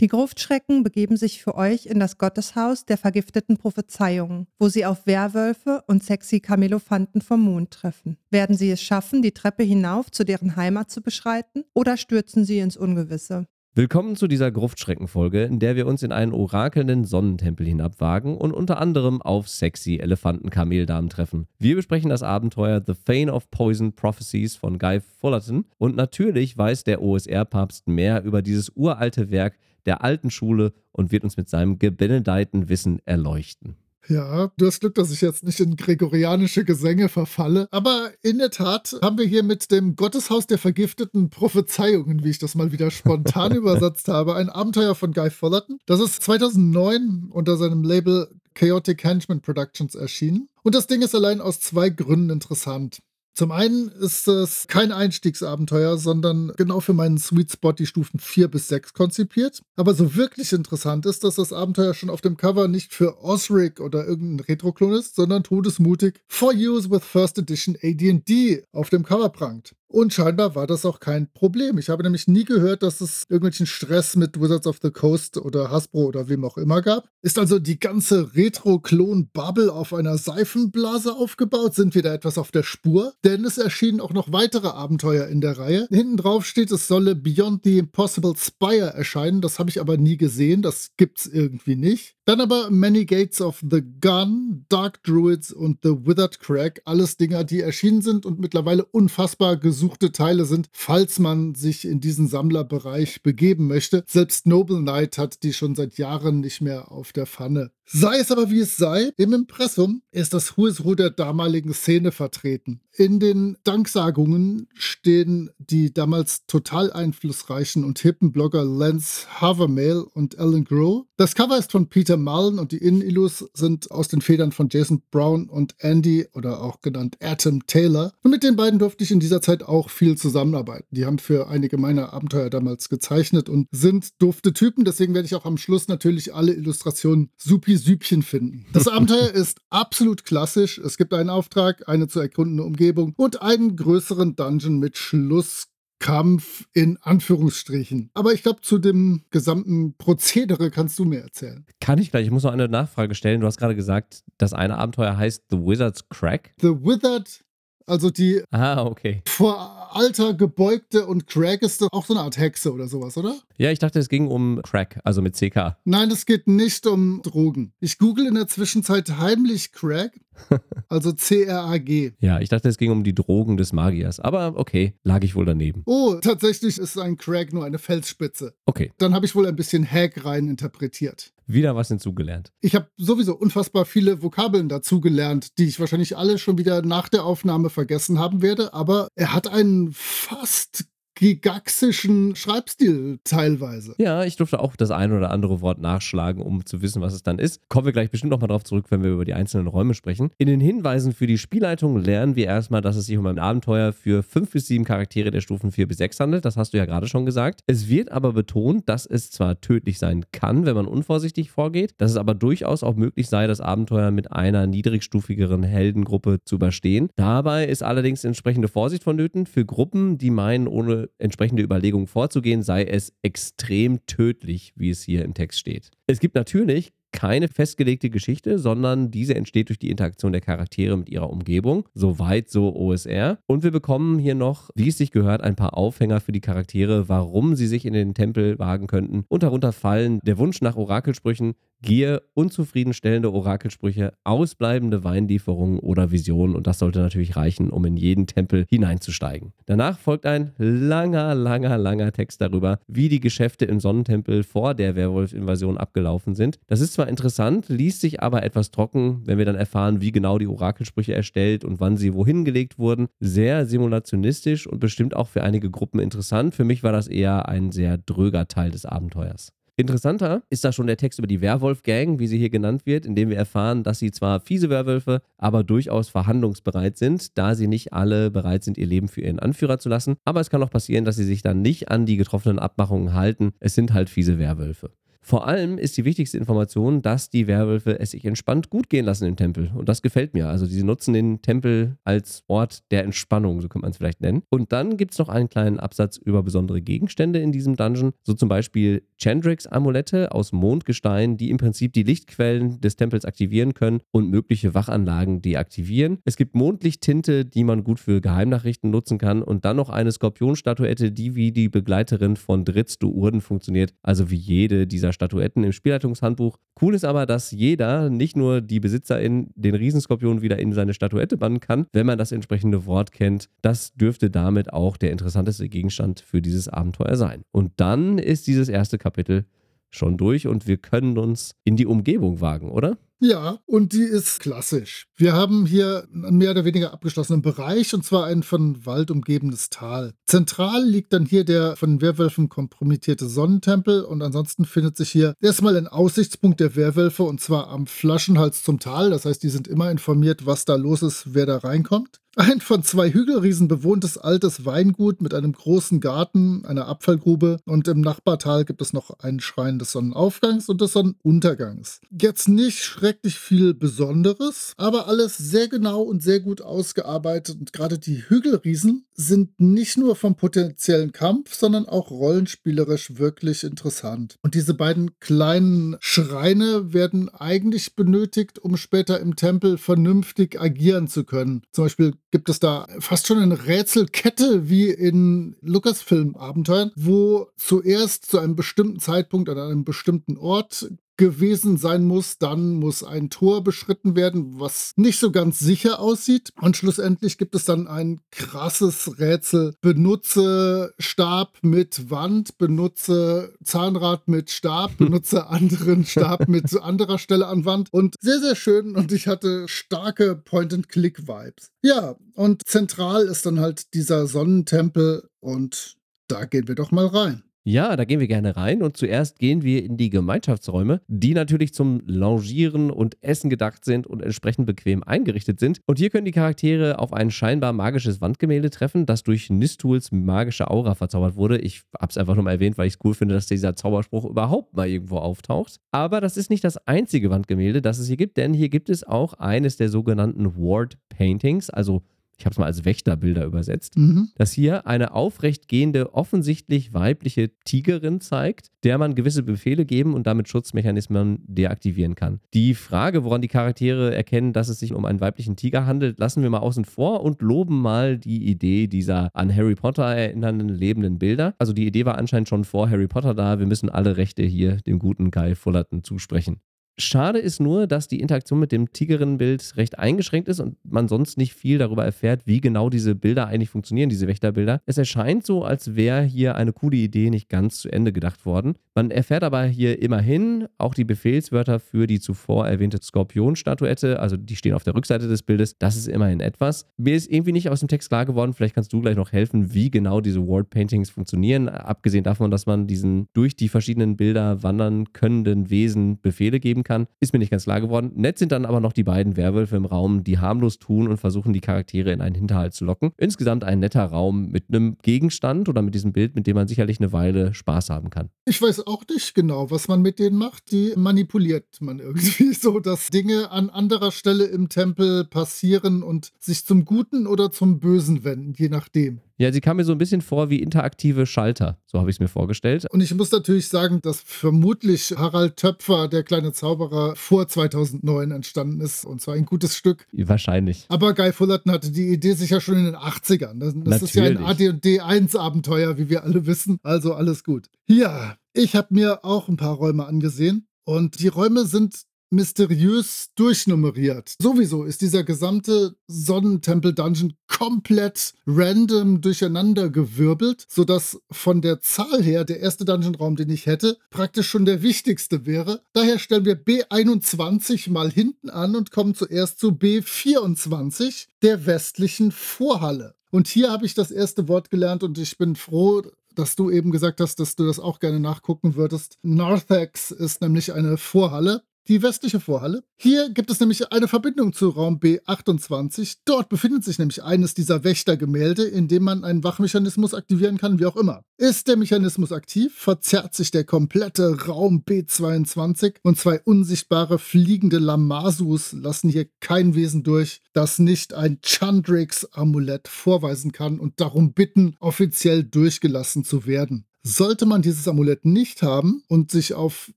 Die 0.00 0.08
Gruftschrecken 0.08 0.82
begeben 0.82 1.16
sich 1.16 1.40
für 1.40 1.54
euch 1.54 1.86
in 1.86 2.00
das 2.00 2.18
Gotteshaus 2.18 2.84
der 2.84 2.98
vergifteten 2.98 3.58
Prophezeiungen, 3.58 4.48
wo 4.58 4.68
sie 4.68 4.84
auf 4.84 5.06
Werwölfe 5.06 5.84
und 5.86 6.02
sexy 6.02 6.40
Kamelophanten 6.40 7.20
vom 7.20 7.42
Mond 7.42 7.70
treffen. 7.70 8.16
Werden 8.28 8.56
sie 8.56 8.72
es 8.72 8.82
schaffen, 8.82 9.22
die 9.22 9.30
Treppe 9.30 9.62
hinauf 9.62 10.10
zu 10.10 10.24
deren 10.24 10.56
Heimat 10.56 10.90
zu 10.90 11.00
beschreiten, 11.00 11.62
oder 11.74 11.96
stürzen 11.96 12.44
sie 12.44 12.58
ins 12.58 12.76
Ungewisse? 12.76 13.46
Willkommen 13.76 14.16
zu 14.16 14.26
dieser 14.26 14.50
Gruftschreckenfolge, 14.50 15.44
in 15.44 15.60
der 15.60 15.76
wir 15.76 15.86
uns 15.86 16.02
in 16.02 16.12
einen 16.12 16.32
orakelnden 16.32 17.04
Sonnentempel 17.04 17.66
hinabwagen 17.66 18.36
und 18.36 18.52
unter 18.52 18.80
anderem 18.80 19.22
auf 19.22 19.48
sexy 19.48 19.98
Elefanten-Kameldamen 19.98 21.10
treffen. 21.10 21.46
Wir 21.58 21.76
besprechen 21.76 22.10
das 22.10 22.22
Abenteuer 22.24 22.82
The 22.84 22.94
Fane 22.94 23.32
of 23.32 23.50
Poison 23.50 23.92
Prophecies 23.92 24.56
von 24.56 24.78
Guy 24.78 25.00
Fullerton 25.20 25.66
und 25.78 25.94
natürlich 25.94 26.58
weiß 26.58 26.82
der 26.84 27.00
OSR-Papst 27.00 27.88
mehr 27.88 28.24
über 28.24 28.42
dieses 28.42 28.70
uralte 28.76 29.30
Werk 29.30 29.56
der 29.86 30.02
alten 30.02 30.30
Schule 30.30 30.72
und 30.92 31.12
wird 31.12 31.24
uns 31.24 31.36
mit 31.36 31.48
seinem 31.48 31.78
gebenedeiten 31.78 32.68
Wissen 32.68 33.00
erleuchten. 33.04 33.76
Ja, 34.08 34.52
du 34.58 34.66
hast 34.66 34.80
Glück, 34.80 34.94
dass 34.96 35.10
ich 35.10 35.22
jetzt 35.22 35.44
nicht 35.44 35.60
in 35.60 35.76
gregorianische 35.76 36.64
Gesänge 36.64 37.08
verfalle. 37.08 37.68
Aber 37.70 38.10
in 38.22 38.38
der 38.38 38.50
Tat 38.50 38.96
haben 39.02 39.16
wir 39.16 39.24
hier 39.24 39.42
mit 39.42 39.70
dem 39.70 39.96
Gotteshaus 39.96 40.46
der 40.46 40.58
vergifteten 40.58 41.30
Prophezeiungen, 41.30 42.22
wie 42.22 42.30
ich 42.30 42.38
das 42.38 42.54
mal 42.54 42.70
wieder 42.70 42.90
spontan 42.90 43.52
übersetzt 43.56 44.08
habe, 44.08 44.34
ein 44.34 44.50
Abenteuer 44.50 44.94
von 44.94 45.12
Guy 45.12 45.30
Fullerton. 45.30 45.78
Das 45.86 46.00
ist 46.00 46.22
2009 46.22 47.28
unter 47.30 47.56
seinem 47.56 47.82
Label 47.82 48.28
Chaotic 48.52 49.02
Henchman 49.04 49.40
Productions 49.40 49.94
erschienen. 49.94 50.48
Und 50.62 50.74
das 50.74 50.86
Ding 50.86 51.00
ist 51.02 51.14
allein 51.14 51.40
aus 51.40 51.60
zwei 51.60 51.88
Gründen 51.88 52.30
interessant. 52.30 53.00
Zum 53.36 53.50
einen 53.50 53.88
ist 53.88 54.28
es 54.28 54.68
kein 54.68 54.92
Einstiegsabenteuer, 54.92 55.98
sondern 55.98 56.52
genau 56.56 56.78
für 56.78 56.92
meinen 56.92 57.18
Sweet 57.18 57.50
Spot 57.50 57.72
die 57.72 57.86
Stufen 57.86 58.20
4 58.20 58.46
bis 58.46 58.68
6 58.68 58.92
konzipiert. 58.92 59.60
Aber 59.74 59.92
so 59.92 60.14
wirklich 60.14 60.52
interessant 60.52 61.04
ist, 61.04 61.24
dass 61.24 61.34
das 61.34 61.52
Abenteuer 61.52 61.94
schon 61.94 62.10
auf 62.10 62.20
dem 62.20 62.36
Cover 62.36 62.68
nicht 62.68 62.94
für 62.94 63.24
Osric 63.24 63.80
oder 63.80 64.06
irgendein 64.06 64.46
Retro-Klon 64.46 64.92
ist, 64.92 65.16
sondern 65.16 65.42
todesmutig 65.42 66.20
For 66.28 66.52
Use 66.54 66.88
with 66.92 67.02
First 67.02 67.36
Edition 67.36 67.76
AD&D 67.82 68.66
auf 68.70 68.90
dem 68.90 69.02
Cover 69.02 69.30
prangt. 69.30 69.74
Und 69.94 70.12
scheinbar 70.12 70.56
war 70.56 70.66
das 70.66 70.84
auch 70.84 70.98
kein 70.98 71.30
Problem. 71.32 71.78
Ich 71.78 71.88
habe 71.88 72.02
nämlich 72.02 72.26
nie 72.26 72.44
gehört, 72.44 72.82
dass 72.82 73.00
es 73.00 73.22
irgendwelchen 73.28 73.66
Stress 73.66 74.16
mit 74.16 74.40
Wizards 74.40 74.66
of 74.66 74.80
the 74.82 74.90
Coast 74.90 75.36
oder 75.36 75.70
Hasbro 75.70 76.06
oder 76.06 76.28
wem 76.28 76.44
auch 76.44 76.58
immer 76.58 76.82
gab. 76.82 77.08
Ist 77.22 77.38
also 77.38 77.60
die 77.60 77.78
ganze 77.78 78.34
Retro-Klon-Bubble 78.34 79.72
auf 79.72 79.94
einer 79.94 80.18
Seifenblase 80.18 81.14
aufgebaut? 81.14 81.76
Sind 81.76 81.94
wir 81.94 82.02
da 82.02 82.12
etwas 82.12 82.38
auf 82.38 82.50
der 82.50 82.64
Spur? 82.64 83.14
Denn 83.22 83.44
es 83.44 83.56
erschienen 83.56 84.00
auch 84.00 84.12
noch 84.12 84.32
weitere 84.32 84.66
Abenteuer 84.66 85.28
in 85.28 85.40
der 85.40 85.58
Reihe. 85.58 85.86
Hinten 85.90 86.16
drauf 86.16 86.44
steht, 86.44 86.72
es 86.72 86.88
solle 86.88 87.14
Beyond 87.14 87.62
the 87.62 87.78
Impossible 87.78 88.34
Spire 88.36 88.94
erscheinen. 88.94 89.42
Das 89.42 89.60
habe 89.60 89.70
ich 89.70 89.80
aber 89.80 89.96
nie 89.96 90.16
gesehen. 90.16 90.62
Das 90.62 90.90
gibt's 90.96 91.26
irgendwie 91.26 91.76
nicht. 91.76 92.16
Dann 92.24 92.40
aber 92.40 92.70
Many 92.70 93.04
Gates 93.04 93.40
of 93.40 93.62
the 93.70 93.82
Gun, 94.00 94.64
Dark 94.68 95.02
Druids 95.04 95.52
und 95.52 95.78
The 95.82 96.06
Withered 96.06 96.40
Crack. 96.40 96.82
Alles 96.84 97.16
Dinger, 97.16 97.44
die 97.44 97.60
erschienen 97.60 98.02
sind 98.02 98.26
und 98.26 98.40
mittlerweile 98.40 98.84
unfassbar 98.86 99.56
gesuchte 99.84 100.12
Teile 100.12 100.46
sind, 100.46 100.68
falls 100.72 101.18
man 101.18 101.54
sich 101.54 101.84
in 101.84 102.00
diesen 102.00 102.26
Sammlerbereich 102.26 103.22
begeben 103.22 103.66
möchte. 103.66 104.02
Selbst 104.06 104.46
Noble 104.46 104.78
Knight 104.78 105.18
hat 105.18 105.42
die 105.42 105.52
schon 105.52 105.74
seit 105.74 105.98
Jahren 105.98 106.40
nicht 106.40 106.62
mehr 106.62 106.90
auf 106.90 107.12
der 107.12 107.26
Pfanne. 107.26 107.70
Sei 107.84 108.16
es 108.16 108.32
aber 108.32 108.50
wie 108.50 108.60
es 108.60 108.78
sei, 108.78 109.12
im 109.18 109.34
Impressum 109.34 110.00
ist 110.10 110.32
das 110.32 110.56
Who 110.56 110.66
is 110.68 110.82
Who 110.84 110.94
der 110.94 111.10
damaligen 111.10 111.74
Szene 111.74 112.12
vertreten. 112.12 112.80
In 112.96 113.18
den 113.18 113.56
Danksagungen 113.64 114.68
stehen 114.74 115.50
die 115.58 115.92
damals 115.92 116.46
total 116.46 116.92
einflussreichen 116.92 117.82
und 117.82 117.98
hippen 117.98 118.30
Blogger 118.30 118.64
Lance 118.64 119.26
Havermail 119.40 120.04
und 120.14 120.38
Alan 120.38 120.62
Groh. 120.62 121.06
Das 121.16 121.34
Cover 121.34 121.58
ist 121.58 121.72
von 121.72 121.88
Peter 121.88 122.16
Mullen 122.16 122.60
und 122.60 122.70
die 122.70 122.78
Innenillus 122.78 123.50
sind 123.52 123.90
aus 123.90 124.06
den 124.06 124.20
Federn 124.20 124.52
von 124.52 124.68
Jason 124.70 125.02
Brown 125.10 125.48
und 125.48 125.74
Andy 125.78 126.28
oder 126.34 126.62
auch 126.62 126.82
genannt 126.82 127.16
Atom 127.20 127.66
Taylor. 127.66 128.12
Und 128.22 128.30
mit 128.30 128.44
den 128.44 128.54
beiden 128.54 128.78
durfte 128.78 129.02
ich 129.02 129.10
in 129.10 129.18
dieser 129.18 129.42
Zeit 129.42 129.64
auch 129.64 129.90
viel 129.90 130.16
zusammenarbeiten. 130.16 130.86
Die 130.92 131.04
haben 131.04 131.18
für 131.18 131.48
einige 131.48 131.78
meiner 131.78 132.12
Abenteuer 132.12 132.48
damals 132.48 132.88
gezeichnet 132.88 133.48
und 133.48 133.66
sind 133.72 134.22
dufte 134.22 134.52
Typen. 134.52 134.84
Deswegen 134.84 135.14
werde 135.14 135.26
ich 135.26 135.34
auch 135.34 135.46
am 135.46 135.58
Schluss 135.58 135.88
natürlich 135.88 136.32
alle 136.32 136.52
Illustrationen 136.52 137.30
supi 137.38 137.76
Süppchen 137.76 138.22
finden. 138.22 138.66
Das 138.72 138.86
Abenteuer 138.86 139.30
ist 139.34 139.58
absolut 139.68 140.24
klassisch. 140.24 140.78
Es 140.78 140.96
gibt 140.96 141.12
einen 141.12 141.30
Auftrag, 141.30 141.88
eine 141.88 142.06
zu 142.06 142.20
erkundende 142.20 142.62
Umgebung 142.62 142.83
und 142.92 143.42
einen 143.42 143.76
größeren 143.76 144.36
Dungeon 144.36 144.78
mit 144.78 144.96
Schlusskampf 144.96 146.66
in 146.72 146.98
Anführungsstrichen. 147.00 148.10
Aber 148.14 148.32
ich 148.32 148.42
glaube, 148.42 148.60
zu 148.60 148.78
dem 148.78 149.22
gesamten 149.30 149.94
Prozedere 149.96 150.70
kannst 150.70 150.98
du 150.98 151.04
mehr 151.04 151.22
erzählen. 151.22 151.66
Kann 151.80 151.98
ich 151.98 152.10
gleich. 152.10 152.26
Ich 152.26 152.32
muss 152.32 152.42
noch 152.42 152.52
eine 152.52 152.68
Nachfrage 152.68 153.14
stellen. 153.14 153.40
Du 153.40 153.46
hast 153.46 153.58
gerade 153.58 153.76
gesagt, 153.76 154.22
das 154.38 154.52
eine 154.52 154.78
Abenteuer 154.78 155.16
heißt 155.16 155.44
The 155.50 155.58
Wizard's 155.58 156.08
Crack. 156.08 156.54
The 156.60 156.68
Withered 156.68 157.44
also 157.86 158.10
die 158.10 158.42
ah, 158.50 158.82
okay. 158.82 159.22
vor 159.26 159.83
Alter 159.94 160.34
gebeugte 160.34 161.06
und 161.06 161.26
Crack 161.26 161.62
ist 161.62 161.80
doch 161.80 161.88
auch 161.92 162.06
so 162.06 162.14
eine 162.14 162.22
Art 162.22 162.36
Hexe 162.36 162.72
oder 162.72 162.88
sowas, 162.88 163.16
oder? 163.16 163.36
Ja, 163.56 163.70
ich 163.70 163.78
dachte, 163.78 163.98
es 163.98 164.08
ging 164.08 164.28
um 164.28 164.60
Crack, 164.62 165.00
also 165.04 165.22
mit 165.22 165.36
CK. 165.36 165.76
Nein, 165.84 166.10
es 166.10 166.26
geht 166.26 166.46
nicht 166.48 166.86
um 166.86 167.22
Drogen. 167.22 167.72
Ich 167.80 167.98
google 167.98 168.26
in 168.26 168.34
der 168.34 168.48
Zwischenzeit 168.48 169.18
heimlich 169.18 169.72
Crack, 169.72 170.20
also 170.88 171.12
C-R-A-G. 171.12 172.12
Ja, 172.18 172.40
ich 172.40 172.48
dachte, 172.48 172.68
es 172.68 172.78
ging 172.78 172.90
um 172.90 173.04
die 173.04 173.14
Drogen 173.14 173.56
des 173.56 173.72
Magiers. 173.72 174.20
Aber 174.20 174.54
okay, 174.56 174.94
lag 175.02 175.22
ich 175.22 175.34
wohl 175.34 175.44
daneben. 175.44 175.82
Oh, 175.86 176.14
tatsächlich 176.20 176.78
ist 176.78 176.98
ein 176.98 177.16
Crack 177.16 177.52
nur 177.52 177.64
eine 177.64 177.78
Felsspitze. 177.78 178.54
Okay. 178.66 178.92
Dann 178.98 179.14
habe 179.14 179.26
ich 179.26 179.34
wohl 179.34 179.46
ein 179.46 179.56
bisschen 179.56 179.88
Hack 179.88 180.24
rein 180.24 180.48
interpretiert. 180.48 181.32
Wieder 181.46 181.76
was 181.76 181.88
hinzugelernt. 181.88 182.52
Ich 182.60 182.74
habe 182.74 182.88
sowieso 182.96 183.36
unfassbar 183.36 183.84
viele 183.84 184.22
Vokabeln 184.22 184.68
dazugelernt, 184.70 185.58
die 185.58 185.66
ich 185.66 185.78
wahrscheinlich 185.78 186.16
alle 186.16 186.38
schon 186.38 186.56
wieder 186.56 186.80
nach 186.80 187.10
der 187.10 187.24
Aufnahme 187.24 187.68
vergessen 187.68 188.18
haben 188.18 188.40
werde. 188.40 188.72
Aber 188.72 189.08
er 189.14 189.34
hat 189.34 189.48
einen 189.48 189.83
fast 189.92 190.82
gigaxischen 191.14 192.34
Schreibstil 192.34 193.18
teilweise. 193.24 193.94
Ja, 193.98 194.24
ich 194.24 194.36
durfte 194.36 194.60
auch 194.60 194.76
das 194.76 194.90
ein 194.90 195.12
oder 195.12 195.30
andere 195.30 195.60
Wort 195.60 195.78
nachschlagen, 195.78 196.42
um 196.42 196.66
zu 196.66 196.82
wissen, 196.82 197.00
was 197.00 197.14
es 197.14 197.22
dann 197.22 197.38
ist. 197.38 197.60
Kommen 197.68 197.86
wir 197.86 197.92
gleich 197.92 198.10
bestimmt 198.10 198.30
nochmal 198.30 198.48
drauf 198.48 198.64
zurück, 198.64 198.86
wenn 198.90 199.02
wir 199.02 199.10
über 199.10 199.24
die 199.24 199.34
einzelnen 199.34 199.66
Räume 199.66 199.94
sprechen. 199.94 200.30
In 200.38 200.48
den 200.48 200.60
Hinweisen 200.60 201.12
für 201.12 201.26
die 201.26 201.38
Spielleitung 201.38 201.98
lernen 201.98 202.36
wir 202.36 202.46
erstmal, 202.46 202.80
dass 202.80 202.96
es 202.96 203.06
sich 203.06 203.16
um 203.16 203.26
ein 203.26 203.38
Abenteuer 203.38 203.92
für 203.92 204.22
fünf 204.22 204.50
bis 204.50 204.66
sieben 204.66 204.84
Charaktere 204.84 205.30
der 205.30 205.40
Stufen 205.40 205.70
4 205.70 205.86
bis 205.86 205.98
6 205.98 206.20
handelt. 206.20 206.44
Das 206.44 206.56
hast 206.56 206.72
du 206.72 206.78
ja 206.78 206.84
gerade 206.84 207.06
schon 207.06 207.26
gesagt. 207.26 207.60
Es 207.66 207.88
wird 207.88 208.10
aber 208.10 208.32
betont, 208.32 208.88
dass 208.88 209.06
es 209.06 209.30
zwar 209.30 209.60
tödlich 209.60 209.98
sein 209.98 210.24
kann, 210.32 210.66
wenn 210.66 210.74
man 210.74 210.86
unvorsichtig 210.86 211.50
vorgeht, 211.50 211.94
dass 211.98 212.10
es 212.10 212.16
aber 212.16 212.34
durchaus 212.34 212.82
auch 212.82 212.96
möglich 212.96 213.28
sei, 213.28 213.46
das 213.46 213.60
Abenteuer 213.60 214.10
mit 214.10 214.32
einer 214.32 214.66
niedrigstufigeren 214.66 215.62
Heldengruppe 215.62 216.38
zu 216.44 216.56
überstehen. 216.56 217.08
Dabei 217.16 217.66
ist 217.66 217.82
allerdings 217.82 218.24
entsprechende 218.24 218.68
Vorsicht 218.68 219.04
vonnöten 219.04 219.46
für 219.46 219.64
Gruppen, 219.64 220.18
die 220.18 220.30
meinen, 220.30 220.66
ohne 220.66 221.03
entsprechende 221.18 221.62
Überlegungen 221.62 222.06
vorzugehen, 222.06 222.62
sei 222.62 222.84
es 222.84 223.12
extrem 223.22 224.04
tödlich, 224.06 224.72
wie 224.76 224.90
es 224.90 225.02
hier 225.02 225.24
im 225.24 225.34
Text 225.34 225.58
steht. 225.58 225.90
Es 226.06 226.20
gibt 226.20 226.34
natürlich 226.34 226.92
keine 227.14 227.46
festgelegte 227.46 228.10
Geschichte, 228.10 228.58
sondern 228.58 229.12
diese 229.12 229.36
entsteht 229.36 229.68
durch 229.68 229.78
die 229.78 229.90
Interaktion 229.90 230.32
der 230.32 230.40
Charaktere 230.40 230.98
mit 230.98 231.08
ihrer 231.08 231.30
Umgebung. 231.30 231.88
Soweit 231.94 232.50
so 232.50 232.74
OSR. 232.74 233.38
Und 233.46 233.62
wir 233.62 233.70
bekommen 233.70 234.18
hier 234.18 234.34
noch, 234.34 234.68
wie 234.74 234.88
es 234.88 234.98
sich 234.98 235.12
gehört, 235.12 235.40
ein 235.40 235.54
paar 235.54 235.78
Aufhänger 235.78 236.20
für 236.20 236.32
die 236.32 236.40
Charaktere, 236.40 237.08
warum 237.08 237.54
sie 237.54 237.68
sich 237.68 237.86
in 237.86 237.92
den 237.92 238.14
Tempel 238.14 238.58
wagen 238.58 238.88
könnten. 238.88 239.24
Und 239.28 239.44
darunter 239.44 239.72
fallen 239.72 240.18
der 240.24 240.38
Wunsch 240.38 240.60
nach 240.60 240.74
Orakelsprüchen, 240.74 241.54
Gier, 241.84 242.22
unzufriedenstellende 242.32 243.30
Orakelsprüche, 243.30 244.14
ausbleibende 244.24 245.04
Weinlieferungen 245.04 245.78
oder 245.78 246.10
Visionen. 246.10 246.56
Und 246.56 246.66
das 246.66 246.78
sollte 246.78 247.00
natürlich 247.00 247.36
reichen, 247.36 247.68
um 247.68 247.84
in 247.84 247.98
jeden 247.98 248.26
Tempel 248.26 248.64
hineinzusteigen. 248.70 249.52
Danach 249.66 249.98
folgt 249.98 250.24
ein 250.24 250.52
langer, 250.56 251.34
langer, 251.34 251.76
langer 251.76 252.10
Text 252.12 252.40
darüber, 252.40 252.78
wie 252.88 253.10
die 253.10 253.20
Geschäfte 253.20 253.66
im 253.66 253.80
Sonnentempel 253.80 254.44
vor 254.44 254.72
der 254.72 254.96
Werwolf-Invasion 254.96 255.76
abgelaufen 255.76 256.34
sind. 256.34 256.58
Das 256.68 256.80
ist 256.80 256.94
zwar 256.94 257.06
interessant, 257.06 257.68
liest 257.68 258.00
sich 258.00 258.22
aber 258.22 258.44
etwas 258.44 258.70
trocken, 258.70 259.20
wenn 259.26 259.36
wir 259.36 259.44
dann 259.44 259.54
erfahren, 259.54 260.00
wie 260.00 260.10
genau 260.10 260.38
die 260.38 260.46
Orakelsprüche 260.46 261.14
erstellt 261.14 261.66
und 261.66 261.80
wann 261.80 261.98
sie 261.98 262.14
wohin 262.14 262.46
gelegt 262.46 262.78
wurden. 262.78 263.08
Sehr 263.20 263.66
simulationistisch 263.66 264.66
und 264.66 264.80
bestimmt 264.80 265.14
auch 265.14 265.28
für 265.28 265.42
einige 265.42 265.70
Gruppen 265.70 266.00
interessant. 266.00 266.54
Für 266.54 266.64
mich 266.64 266.82
war 266.82 266.92
das 266.92 267.08
eher 267.08 267.46
ein 267.46 267.72
sehr 267.72 267.98
dröger 267.98 268.48
Teil 268.48 268.70
des 268.70 268.86
Abenteuers. 268.86 269.52
Interessanter 269.76 270.44
ist 270.50 270.64
da 270.64 270.72
schon 270.72 270.86
der 270.86 270.96
Text 270.96 271.18
über 271.18 271.26
die 271.26 271.40
Werwolf-Gang, 271.40 272.20
wie 272.20 272.28
sie 272.28 272.38
hier 272.38 272.50
genannt 272.50 272.86
wird, 272.86 273.04
in 273.04 273.16
dem 273.16 273.28
wir 273.28 273.36
erfahren, 273.36 273.82
dass 273.82 273.98
sie 273.98 274.12
zwar 274.12 274.38
fiese 274.38 274.70
Werwölfe, 274.70 275.20
aber 275.36 275.64
durchaus 275.64 276.08
verhandlungsbereit 276.08 276.96
sind, 276.96 277.36
da 277.36 277.56
sie 277.56 277.66
nicht 277.66 277.92
alle 277.92 278.30
bereit 278.30 278.62
sind, 278.62 278.78
ihr 278.78 278.86
Leben 278.86 279.08
für 279.08 279.22
ihren 279.22 279.40
Anführer 279.40 279.80
zu 279.80 279.88
lassen. 279.88 280.14
Aber 280.24 280.40
es 280.40 280.48
kann 280.48 280.62
auch 280.62 280.70
passieren, 280.70 281.04
dass 281.04 281.16
sie 281.16 281.24
sich 281.24 281.42
dann 281.42 281.60
nicht 281.60 281.90
an 281.90 282.06
die 282.06 282.16
getroffenen 282.16 282.60
Abmachungen 282.60 283.14
halten. 283.14 283.52
Es 283.58 283.74
sind 283.74 283.92
halt 283.92 284.10
fiese 284.10 284.38
Werwölfe. 284.38 284.92
Vor 285.26 285.48
allem 285.48 285.78
ist 285.78 285.96
die 285.96 286.04
wichtigste 286.04 286.36
Information, 286.36 287.00
dass 287.00 287.30
die 287.30 287.46
Werwölfe 287.46 287.98
es 287.98 288.10
sich 288.10 288.26
entspannt 288.26 288.68
gut 288.68 288.90
gehen 288.90 289.06
lassen 289.06 289.24
im 289.24 289.36
Tempel. 289.36 289.70
Und 289.74 289.88
das 289.88 290.02
gefällt 290.02 290.34
mir. 290.34 290.48
Also, 290.48 290.66
sie 290.66 290.82
nutzen 290.82 291.14
den 291.14 291.40
Tempel 291.40 291.96
als 292.04 292.44
Ort 292.46 292.82
der 292.90 293.04
Entspannung, 293.04 293.62
so 293.62 293.68
könnte 293.68 293.84
man 293.84 293.92
es 293.92 293.96
vielleicht 293.96 294.20
nennen. 294.20 294.42
Und 294.50 294.72
dann 294.72 294.98
gibt 294.98 295.12
es 295.12 295.18
noch 295.18 295.30
einen 295.30 295.48
kleinen 295.48 295.80
Absatz 295.80 296.18
über 296.18 296.42
besondere 296.42 296.82
Gegenstände 296.82 297.38
in 297.38 297.52
diesem 297.52 297.74
Dungeon. 297.74 298.12
So 298.22 298.34
zum 298.34 298.50
Beispiel 298.50 299.02
Chandrix-Amulette 299.16 300.30
aus 300.32 300.52
Mondgestein, 300.52 301.38
die 301.38 301.48
im 301.48 301.56
Prinzip 301.56 301.94
die 301.94 302.02
Lichtquellen 302.02 302.82
des 302.82 302.96
Tempels 302.96 303.24
aktivieren 303.24 303.72
können 303.72 304.02
und 304.10 304.28
mögliche 304.28 304.74
Wachanlagen 304.74 305.40
deaktivieren. 305.40 306.18
Es 306.26 306.36
gibt 306.36 306.54
Mondlichttinte, 306.54 307.46
die 307.46 307.64
man 307.64 307.82
gut 307.82 307.98
für 307.98 308.20
Geheimnachrichten 308.20 308.90
nutzen 308.90 309.16
kann. 309.16 309.42
Und 309.42 309.64
dann 309.64 309.76
noch 309.76 309.88
eine 309.88 310.12
Skorpionstatuette, 310.12 311.12
die 311.12 311.34
wie 311.34 311.50
die 311.50 311.70
Begleiterin 311.70 312.36
von 312.36 312.66
Dritz 312.66 312.98
Urden 313.02 313.40
funktioniert. 313.40 313.94
Also 314.02 314.30
wie 314.30 314.36
jede 314.36 314.86
dieser 314.86 315.13
Statuetten 315.14 315.64
im 315.64 315.72
Spielleitungshandbuch. 315.72 316.58
Cool 316.80 316.94
ist 316.94 317.04
aber, 317.04 317.24
dass 317.24 317.50
jeder, 317.50 318.10
nicht 318.10 318.36
nur 318.36 318.60
die 318.60 318.80
BesitzerInnen, 318.80 319.50
den 319.54 319.74
Riesenskorpion 319.74 320.42
wieder 320.42 320.58
in 320.58 320.72
seine 320.72 320.92
Statuette 320.92 321.36
bannen 321.36 321.60
kann, 321.60 321.86
wenn 321.92 322.06
man 322.06 322.18
das 322.18 322.32
entsprechende 322.32 322.84
Wort 322.84 323.12
kennt. 323.12 323.48
Das 323.62 323.94
dürfte 323.94 324.30
damit 324.30 324.72
auch 324.72 324.96
der 324.96 325.12
interessanteste 325.12 325.68
Gegenstand 325.68 326.20
für 326.20 326.42
dieses 326.42 326.68
Abenteuer 326.68 327.16
sein. 327.16 327.42
Und 327.52 327.72
dann 327.76 328.18
ist 328.18 328.46
dieses 328.46 328.68
erste 328.68 328.98
Kapitel 328.98 329.46
schon 329.90 330.16
durch 330.16 330.46
und 330.46 330.66
wir 330.66 330.76
können 330.76 331.16
uns 331.18 331.54
in 331.64 331.76
die 331.76 331.86
Umgebung 331.86 332.40
wagen, 332.40 332.70
oder? 332.70 332.98
Ja, 333.26 333.58
und 333.64 333.94
die 333.94 334.02
ist 334.02 334.40
klassisch. 334.40 335.06
Wir 335.16 335.32
haben 335.32 335.64
hier 335.64 336.06
einen 336.12 336.36
mehr 336.36 336.50
oder 336.50 336.66
weniger 336.66 336.92
abgeschlossenen 336.92 337.40
Bereich 337.40 337.94
und 337.94 338.04
zwar 338.04 338.26
ein 338.26 338.42
von 338.42 338.84
Wald 338.84 339.10
umgebenes 339.10 339.70
Tal. 339.70 340.12
Zentral 340.26 340.84
liegt 340.84 341.14
dann 341.14 341.24
hier 341.24 341.44
der 341.44 341.74
von 341.76 342.02
Werwölfen 342.02 342.50
kompromittierte 342.50 343.26
Sonnentempel 343.26 344.02
und 344.02 344.20
ansonsten 344.20 344.66
findet 344.66 344.98
sich 344.98 345.10
hier 345.10 345.32
erstmal 345.40 345.74
ein 345.78 345.88
Aussichtspunkt 345.88 346.60
der 346.60 346.76
Werwölfe 346.76 347.22
und 347.22 347.40
zwar 347.40 347.68
am 347.68 347.86
Flaschenhals 347.86 348.62
zum 348.62 348.78
Tal. 348.78 349.08
Das 349.08 349.24
heißt, 349.24 349.42
die 349.42 349.48
sind 349.48 349.68
immer 349.68 349.90
informiert, 349.90 350.44
was 350.44 350.66
da 350.66 350.74
los 350.74 351.00
ist, 351.00 351.32
wer 351.32 351.46
da 351.46 351.56
reinkommt. 351.56 352.20
Ein 352.36 352.60
von 352.60 352.82
zwei 352.82 353.12
Hügelriesen 353.12 353.68
bewohntes 353.68 354.18
altes 354.18 354.64
Weingut 354.64 355.22
mit 355.22 355.32
einem 355.34 355.52
großen 355.52 356.00
Garten, 356.00 356.64
einer 356.64 356.88
Abfallgrube 356.88 357.60
und 357.64 357.86
im 357.86 358.00
Nachbartal 358.00 358.64
gibt 358.64 358.82
es 358.82 358.92
noch 358.92 359.20
einen 359.20 359.38
Schrein 359.38 359.78
des 359.78 359.92
Sonnenaufgangs 359.92 360.68
und 360.68 360.80
des 360.80 360.94
Sonnenuntergangs. 360.94 362.00
Jetzt 362.10 362.48
nicht 362.48 362.82
schrecklich 362.82 363.38
viel 363.38 363.72
Besonderes, 363.72 364.72
aber 364.76 365.06
alles 365.06 365.36
sehr 365.36 365.68
genau 365.68 366.02
und 366.02 366.24
sehr 366.24 366.40
gut 366.40 366.60
ausgearbeitet 366.60 367.56
und 367.60 367.72
gerade 367.72 368.00
die 368.00 368.28
Hügelriesen 368.28 369.06
sind 369.14 369.60
nicht 369.60 369.96
nur 369.96 370.16
vom 370.16 370.36
potenziellen 370.36 371.12
Kampf, 371.12 371.54
sondern 371.54 371.86
auch 371.86 372.10
rollenspielerisch 372.10 373.16
wirklich 373.18 373.64
interessant. 373.64 374.36
Und 374.42 374.54
diese 374.54 374.74
beiden 374.74 375.18
kleinen 375.20 375.96
Schreine 376.00 376.92
werden 376.92 377.28
eigentlich 377.28 377.94
benötigt, 377.94 378.58
um 378.58 378.76
später 378.76 379.20
im 379.20 379.36
Tempel 379.36 379.78
vernünftig 379.78 380.60
agieren 380.60 381.08
zu 381.08 381.24
können. 381.24 381.62
Zum 381.72 381.84
Beispiel 381.84 382.14
gibt 382.30 382.48
es 382.48 382.60
da 382.60 382.86
fast 382.98 383.26
schon 383.26 383.38
eine 383.38 383.66
Rätselkette 383.66 384.68
wie 384.68 384.90
in 384.90 385.56
Lucasfilm-Abenteuern, 385.60 386.92
wo 386.96 387.48
zuerst 387.56 388.26
zu 388.26 388.38
einem 388.38 388.56
bestimmten 388.56 389.00
Zeitpunkt 389.00 389.48
an 389.48 389.58
einem 389.58 389.84
bestimmten 389.84 390.36
Ort 390.36 390.88
gewesen 391.16 391.76
sein 391.76 392.04
muss, 392.04 392.38
dann 392.38 392.74
muss 392.74 393.04
ein 393.04 393.30
Tor 393.30 393.62
beschritten 393.62 394.16
werden, 394.16 394.58
was 394.58 394.92
nicht 394.96 395.18
so 395.18 395.30
ganz 395.30 395.58
sicher 395.58 396.00
aussieht. 396.00 396.50
Und 396.60 396.76
schlussendlich 396.76 397.38
gibt 397.38 397.54
es 397.54 397.64
dann 397.64 397.86
ein 397.86 398.20
krasses 398.30 399.18
Rätsel. 399.18 399.74
Benutze 399.80 400.92
Stab 400.98 401.58
mit 401.62 402.10
Wand, 402.10 402.58
benutze 402.58 403.54
Zahnrad 403.62 404.28
mit 404.28 404.50
Stab, 404.50 404.96
benutze 404.98 405.46
anderen 405.46 406.04
Stab 406.04 406.48
mit 406.48 406.74
anderer 406.80 407.18
Stelle 407.18 407.46
an 407.46 407.64
Wand. 407.64 407.88
Und 407.92 408.16
sehr, 408.20 408.40
sehr 408.40 408.56
schön. 408.56 408.96
Und 408.96 409.12
ich 409.12 409.28
hatte 409.28 409.68
starke 409.68 410.36
Point-and-Click-Vibes. 410.36 411.70
Ja, 411.82 412.16
und 412.34 412.66
zentral 412.66 413.26
ist 413.26 413.46
dann 413.46 413.60
halt 413.60 413.94
dieser 413.94 414.26
Sonnentempel 414.26 415.28
und 415.40 415.96
da 416.28 416.46
gehen 416.46 416.68
wir 416.68 416.74
doch 416.74 416.90
mal 416.90 417.06
rein. 417.06 417.43
Ja, 417.66 417.96
da 417.96 418.04
gehen 418.04 418.20
wir 418.20 418.28
gerne 418.28 418.58
rein 418.58 418.82
und 418.82 418.94
zuerst 418.94 419.38
gehen 419.38 419.62
wir 419.62 419.82
in 419.82 419.96
die 419.96 420.10
Gemeinschaftsräume, 420.10 421.00
die 421.08 421.32
natürlich 421.32 421.72
zum 421.72 422.02
Longieren 422.04 422.90
und 422.90 423.16
Essen 423.22 423.48
gedacht 423.48 423.86
sind 423.86 424.06
und 424.06 424.20
entsprechend 424.20 424.66
bequem 424.66 425.02
eingerichtet 425.02 425.60
sind. 425.60 425.80
Und 425.86 425.98
hier 425.98 426.10
können 426.10 426.26
die 426.26 426.30
Charaktere 426.30 426.98
auf 426.98 427.14
ein 427.14 427.30
scheinbar 427.30 427.72
magisches 427.72 428.20
Wandgemälde 428.20 428.68
treffen, 428.68 429.06
das 429.06 429.22
durch 429.22 429.48
Nistuls 429.48 430.12
magische 430.12 430.70
Aura 430.70 430.94
verzaubert 430.94 431.36
wurde. 431.36 431.56
Ich 431.56 431.84
hab's 431.98 432.18
einfach 432.18 432.34
nur 432.34 432.44
mal 432.44 432.50
erwähnt, 432.50 432.76
weil 432.76 432.86
ich 432.86 432.94
es 432.94 432.98
cool 433.02 433.14
finde, 433.14 433.34
dass 433.34 433.46
dieser 433.46 433.74
Zauberspruch 433.74 434.26
überhaupt 434.26 434.76
mal 434.76 434.86
irgendwo 434.86 435.16
auftaucht. 435.16 435.80
Aber 435.90 436.20
das 436.20 436.36
ist 436.36 436.50
nicht 436.50 436.64
das 436.64 436.76
einzige 436.86 437.30
Wandgemälde, 437.30 437.80
das 437.80 437.98
es 437.98 438.08
hier 438.08 438.18
gibt, 438.18 438.36
denn 438.36 438.52
hier 438.52 438.68
gibt 438.68 438.90
es 438.90 439.04
auch 439.04 439.32
eines 439.34 439.78
der 439.78 439.88
sogenannten 439.88 440.54
Ward 440.54 440.98
Paintings, 441.08 441.70
also 441.70 442.02
ich 442.38 442.46
habe 442.46 442.52
es 442.52 442.58
mal 442.58 442.66
als 442.66 442.84
Wächterbilder 442.84 443.44
übersetzt, 443.44 443.96
mhm. 443.96 444.28
dass 444.36 444.52
hier 444.52 444.86
eine 444.86 445.12
aufrecht 445.12 445.68
gehende, 445.68 446.14
offensichtlich 446.14 446.94
weibliche 446.94 447.50
Tigerin 447.64 448.20
zeigt, 448.20 448.70
der 448.82 448.98
man 448.98 449.14
gewisse 449.14 449.42
Befehle 449.42 449.84
geben 449.84 450.14
und 450.14 450.26
damit 450.26 450.48
Schutzmechanismen 450.48 451.38
deaktivieren 451.46 452.14
kann. 452.14 452.40
Die 452.52 452.74
Frage, 452.74 453.24
woran 453.24 453.40
die 453.40 453.48
Charaktere 453.48 454.14
erkennen, 454.14 454.52
dass 454.52 454.68
es 454.68 454.78
sich 454.78 454.92
um 454.92 455.04
einen 455.04 455.20
weiblichen 455.20 455.56
Tiger 455.56 455.86
handelt, 455.86 456.18
lassen 456.18 456.42
wir 456.42 456.50
mal 456.50 456.58
außen 456.58 456.84
vor 456.84 457.22
und 457.22 457.40
loben 457.40 457.80
mal 457.80 458.18
die 458.18 458.46
Idee 458.46 458.86
dieser 458.86 459.30
an 459.34 459.54
Harry 459.54 459.74
Potter 459.74 460.04
erinnernden 460.04 460.68
lebenden 460.68 461.18
Bilder. 461.18 461.54
Also 461.58 461.72
die 461.72 461.86
Idee 461.86 462.04
war 462.04 462.18
anscheinend 462.18 462.48
schon 462.48 462.64
vor 462.64 462.90
Harry 462.90 463.08
Potter 463.08 463.34
da, 463.34 463.58
wir 463.58 463.66
müssen 463.66 463.88
alle 463.88 464.16
Rechte 464.16 464.42
hier 464.42 464.76
dem 464.78 464.98
guten 464.98 465.30
Guy 465.30 465.54
Fullerton 465.54 466.02
zusprechen. 466.02 466.60
Schade 466.96 467.40
ist 467.40 467.60
nur, 467.60 467.88
dass 467.88 468.06
die 468.06 468.20
Interaktion 468.20 468.60
mit 468.60 468.70
dem 468.70 468.92
Tigerinnenbild 468.92 469.76
recht 469.76 469.98
eingeschränkt 469.98 470.48
ist 470.48 470.60
und 470.60 470.76
man 470.84 471.08
sonst 471.08 471.38
nicht 471.38 471.54
viel 471.54 471.78
darüber 471.78 472.04
erfährt, 472.04 472.46
wie 472.46 472.60
genau 472.60 472.88
diese 472.88 473.16
Bilder 473.16 473.48
eigentlich 473.48 473.70
funktionieren, 473.70 474.08
diese 474.08 474.28
Wächterbilder. 474.28 474.80
Es 474.86 474.96
erscheint 474.96 475.44
so, 475.44 475.64
als 475.64 475.96
wäre 475.96 476.22
hier 476.22 476.54
eine 476.54 476.72
coole 476.72 476.96
Idee 476.96 477.30
nicht 477.30 477.48
ganz 477.48 477.78
zu 477.78 477.90
Ende 477.90 478.12
gedacht 478.12 478.46
worden. 478.46 478.74
Man 478.94 479.10
erfährt 479.10 479.42
aber 479.42 479.64
hier 479.64 480.00
immerhin 480.00 480.66
auch 480.78 480.94
die 480.94 481.02
Befehlswörter 481.02 481.80
für 481.80 482.06
die 482.06 482.20
zuvor 482.20 482.68
erwähnte 482.68 483.00
Skorpion-Statuette, 483.02 484.20
also 484.20 484.36
die 484.36 484.54
stehen 484.54 484.74
auf 484.74 484.84
der 484.84 484.94
Rückseite 484.94 485.26
des 485.26 485.42
Bildes. 485.42 485.76
Das 485.78 485.96
ist 485.96 486.06
immerhin 486.06 486.38
etwas. 486.38 486.86
Mir 486.96 487.16
ist 487.16 487.28
irgendwie 487.28 487.52
nicht 487.52 487.70
aus 487.70 487.80
dem 487.80 487.88
Text 487.88 488.08
klar 488.08 488.24
geworden, 488.24 488.52
vielleicht 488.52 488.76
kannst 488.76 488.92
du 488.92 489.00
gleich 489.00 489.16
noch 489.16 489.32
helfen, 489.32 489.74
wie 489.74 489.90
genau 489.90 490.20
diese 490.20 490.46
World 490.46 490.70
Paintings 490.70 491.10
funktionieren, 491.10 491.68
abgesehen 491.68 492.22
davon, 492.22 492.52
dass 492.52 492.66
man 492.66 492.86
diesen 492.86 493.26
durch 493.32 493.56
die 493.56 493.68
verschiedenen 493.68 494.16
Bilder 494.16 494.62
wandern 494.62 495.12
könnenden 495.12 495.70
Wesen 495.70 496.20
Befehle 496.20 496.60
geben 496.60 496.83
kann, 496.84 497.06
ist 497.20 497.32
mir 497.32 497.38
nicht 497.38 497.50
ganz 497.50 497.64
klar 497.64 497.80
geworden. 497.80 498.12
Nett 498.14 498.38
sind 498.38 498.52
dann 498.52 498.64
aber 498.64 498.80
noch 498.80 498.92
die 498.92 499.02
beiden 499.02 499.36
Werwölfe 499.36 499.76
im 499.76 499.84
Raum, 499.84 500.24
die 500.24 500.38
harmlos 500.38 500.78
tun 500.78 501.08
und 501.08 501.16
versuchen, 501.16 501.52
die 501.52 501.60
Charaktere 501.60 502.12
in 502.12 502.20
einen 502.20 502.34
Hinterhalt 502.34 502.74
zu 502.74 502.84
locken. 502.84 503.12
Insgesamt 503.16 503.64
ein 503.64 503.80
netter 503.80 504.04
Raum 504.04 504.50
mit 504.50 504.64
einem 504.68 504.96
Gegenstand 505.02 505.68
oder 505.68 505.82
mit 505.82 505.94
diesem 505.94 506.12
Bild, 506.12 506.34
mit 506.34 506.46
dem 506.46 506.54
man 506.54 506.68
sicherlich 506.68 507.00
eine 507.00 507.12
Weile 507.12 507.54
Spaß 507.54 507.90
haben 507.90 508.10
kann. 508.10 508.30
Ich 508.44 508.60
weiß 508.60 508.86
auch 508.86 509.02
nicht 509.10 509.34
genau, 509.34 509.70
was 509.70 509.88
man 509.88 510.02
mit 510.02 510.18
denen 510.18 510.36
macht. 510.36 510.70
Die 510.70 510.92
manipuliert 510.96 511.80
man 511.80 511.98
irgendwie 511.98 512.52
so, 512.54 512.78
dass 512.78 513.08
Dinge 513.08 513.50
an 513.50 513.70
anderer 513.70 514.12
Stelle 514.12 514.44
im 514.44 514.68
Tempel 514.68 515.24
passieren 515.24 516.02
und 516.02 516.32
sich 516.38 516.64
zum 516.64 516.84
Guten 516.84 517.26
oder 517.26 517.50
zum 517.50 517.80
Bösen 517.80 518.24
wenden, 518.24 518.54
je 518.56 518.68
nachdem. 518.68 519.20
Ja, 519.36 519.52
sie 519.52 519.60
kam 519.60 519.78
mir 519.78 519.84
so 519.84 519.92
ein 519.92 519.98
bisschen 519.98 520.20
vor 520.20 520.48
wie 520.48 520.60
interaktive 520.60 521.26
Schalter. 521.26 521.78
So 521.86 521.98
habe 521.98 522.08
ich 522.08 522.16
es 522.16 522.20
mir 522.20 522.28
vorgestellt. 522.28 522.86
Und 522.90 523.00
ich 523.00 523.12
muss 523.14 523.32
natürlich 523.32 523.68
sagen, 523.68 524.00
dass 524.00 524.20
vermutlich 524.20 525.14
Harald 525.16 525.56
Töpfer, 525.56 526.06
der 526.06 526.22
kleine 526.22 526.52
Zauberer, 526.52 527.16
vor 527.16 527.48
2009 527.48 528.30
entstanden 528.30 528.80
ist. 528.80 529.04
Und 529.04 529.20
zwar 529.20 529.34
ein 529.34 529.44
gutes 529.44 529.76
Stück. 529.76 530.06
Wahrscheinlich. 530.12 530.86
Aber 530.88 531.14
Guy 531.14 531.32
Fullerton 531.32 531.72
hatte 531.72 531.90
die 531.90 532.08
Idee 532.08 532.34
sicher 532.34 532.60
schon 532.60 532.76
in 532.76 532.84
den 532.84 532.96
80ern. 532.96 533.58
Das, 533.58 533.74
das 533.74 534.02
ist 534.02 534.14
ja 534.14 534.24
ein 534.24 534.38
AD&D 534.38 535.00
1-Abenteuer, 535.00 535.98
wie 535.98 536.08
wir 536.08 536.22
alle 536.22 536.46
wissen. 536.46 536.78
Also 536.84 537.14
alles 537.14 537.42
gut. 537.42 537.66
Ja, 537.88 538.36
ich 538.52 538.76
habe 538.76 538.94
mir 538.94 539.24
auch 539.24 539.48
ein 539.48 539.56
paar 539.56 539.74
Räume 539.74 540.06
angesehen. 540.06 540.68
Und 540.84 541.18
die 541.18 541.28
Räume 541.28 541.64
sind 541.64 541.94
mysteriös 542.34 543.30
durchnummeriert. 543.34 544.34
Sowieso 544.40 544.84
ist 544.84 545.00
dieser 545.00 545.24
gesamte 545.24 545.96
Sonnentempel-Dungeon 546.06 547.34
komplett 547.46 548.34
random 548.46 549.20
durcheinander 549.20 549.88
gewirbelt, 549.88 550.66
sodass 550.68 551.20
von 551.30 551.62
der 551.62 551.80
Zahl 551.80 552.22
her 552.22 552.44
der 552.44 552.60
erste 552.60 552.84
Dungeon-Raum, 552.84 553.36
den 553.36 553.50
ich 553.50 553.66
hätte, 553.66 553.96
praktisch 554.10 554.48
schon 554.48 554.64
der 554.64 554.82
wichtigste 554.82 555.46
wäre. 555.46 555.80
Daher 555.92 556.18
stellen 556.18 556.44
wir 556.44 556.62
B21 556.62 557.90
mal 557.90 558.10
hinten 558.10 558.50
an 558.50 558.76
und 558.76 558.90
kommen 558.90 559.14
zuerst 559.14 559.60
zu 559.60 559.68
B24, 559.68 561.26
der 561.42 561.66
westlichen 561.66 562.32
Vorhalle. 562.32 563.14
Und 563.30 563.48
hier 563.48 563.70
habe 563.70 563.86
ich 563.86 563.94
das 563.94 564.10
erste 564.10 564.46
Wort 564.48 564.70
gelernt 564.70 565.02
und 565.02 565.18
ich 565.18 565.38
bin 565.38 565.56
froh, 565.56 566.02
dass 566.34 566.56
du 566.56 566.70
eben 566.70 566.90
gesagt 566.90 567.20
hast, 567.20 567.40
dass 567.40 567.56
du 567.56 567.66
das 567.66 567.78
auch 567.78 568.00
gerne 568.00 568.20
nachgucken 568.20 568.76
würdest. 568.76 569.18
Narthex 569.22 570.10
ist 570.10 570.40
nämlich 570.40 570.72
eine 570.72 570.96
Vorhalle, 570.96 571.62
die 571.88 572.02
westliche 572.02 572.40
Vorhalle. 572.40 572.82
Hier 572.96 573.30
gibt 573.30 573.50
es 573.50 573.60
nämlich 573.60 573.92
eine 573.92 574.08
Verbindung 574.08 574.52
zu 574.52 574.70
Raum 574.70 574.98
B28. 574.98 576.18
Dort 576.24 576.48
befindet 576.48 576.84
sich 576.84 576.98
nämlich 576.98 577.22
eines 577.22 577.54
dieser 577.54 577.84
Wächtergemälde, 577.84 578.64
in 578.64 578.88
dem 578.88 579.04
man 579.04 579.24
einen 579.24 579.44
Wachmechanismus 579.44 580.14
aktivieren 580.14 580.58
kann, 580.58 580.78
wie 580.78 580.86
auch 580.86 580.96
immer. 580.96 581.22
Ist 581.36 581.68
der 581.68 581.76
Mechanismus 581.76 582.32
aktiv, 582.32 582.74
verzerrt 582.74 583.34
sich 583.34 583.50
der 583.50 583.64
komplette 583.64 584.46
Raum 584.46 584.84
B22 584.88 585.96
und 586.02 586.18
zwei 586.18 586.40
unsichtbare 586.40 587.18
fliegende 587.18 587.78
Lamasus 587.78 588.72
lassen 588.72 589.10
hier 589.10 589.26
kein 589.40 589.74
Wesen 589.74 590.02
durch, 590.02 590.40
das 590.52 590.78
nicht 590.78 591.12
ein 591.12 591.38
Chandrix-Amulett 591.44 592.88
vorweisen 592.88 593.52
kann 593.52 593.78
und 593.78 594.00
darum 594.00 594.32
bitten, 594.32 594.76
offiziell 594.80 595.44
durchgelassen 595.44 596.24
zu 596.24 596.46
werden. 596.46 596.86
Sollte 597.06 597.44
man 597.44 597.60
dieses 597.60 597.86
Amulett 597.86 598.24
nicht 598.24 598.62
haben 598.62 599.02
und 599.08 599.30
sich 599.30 599.52
auf 599.52 599.92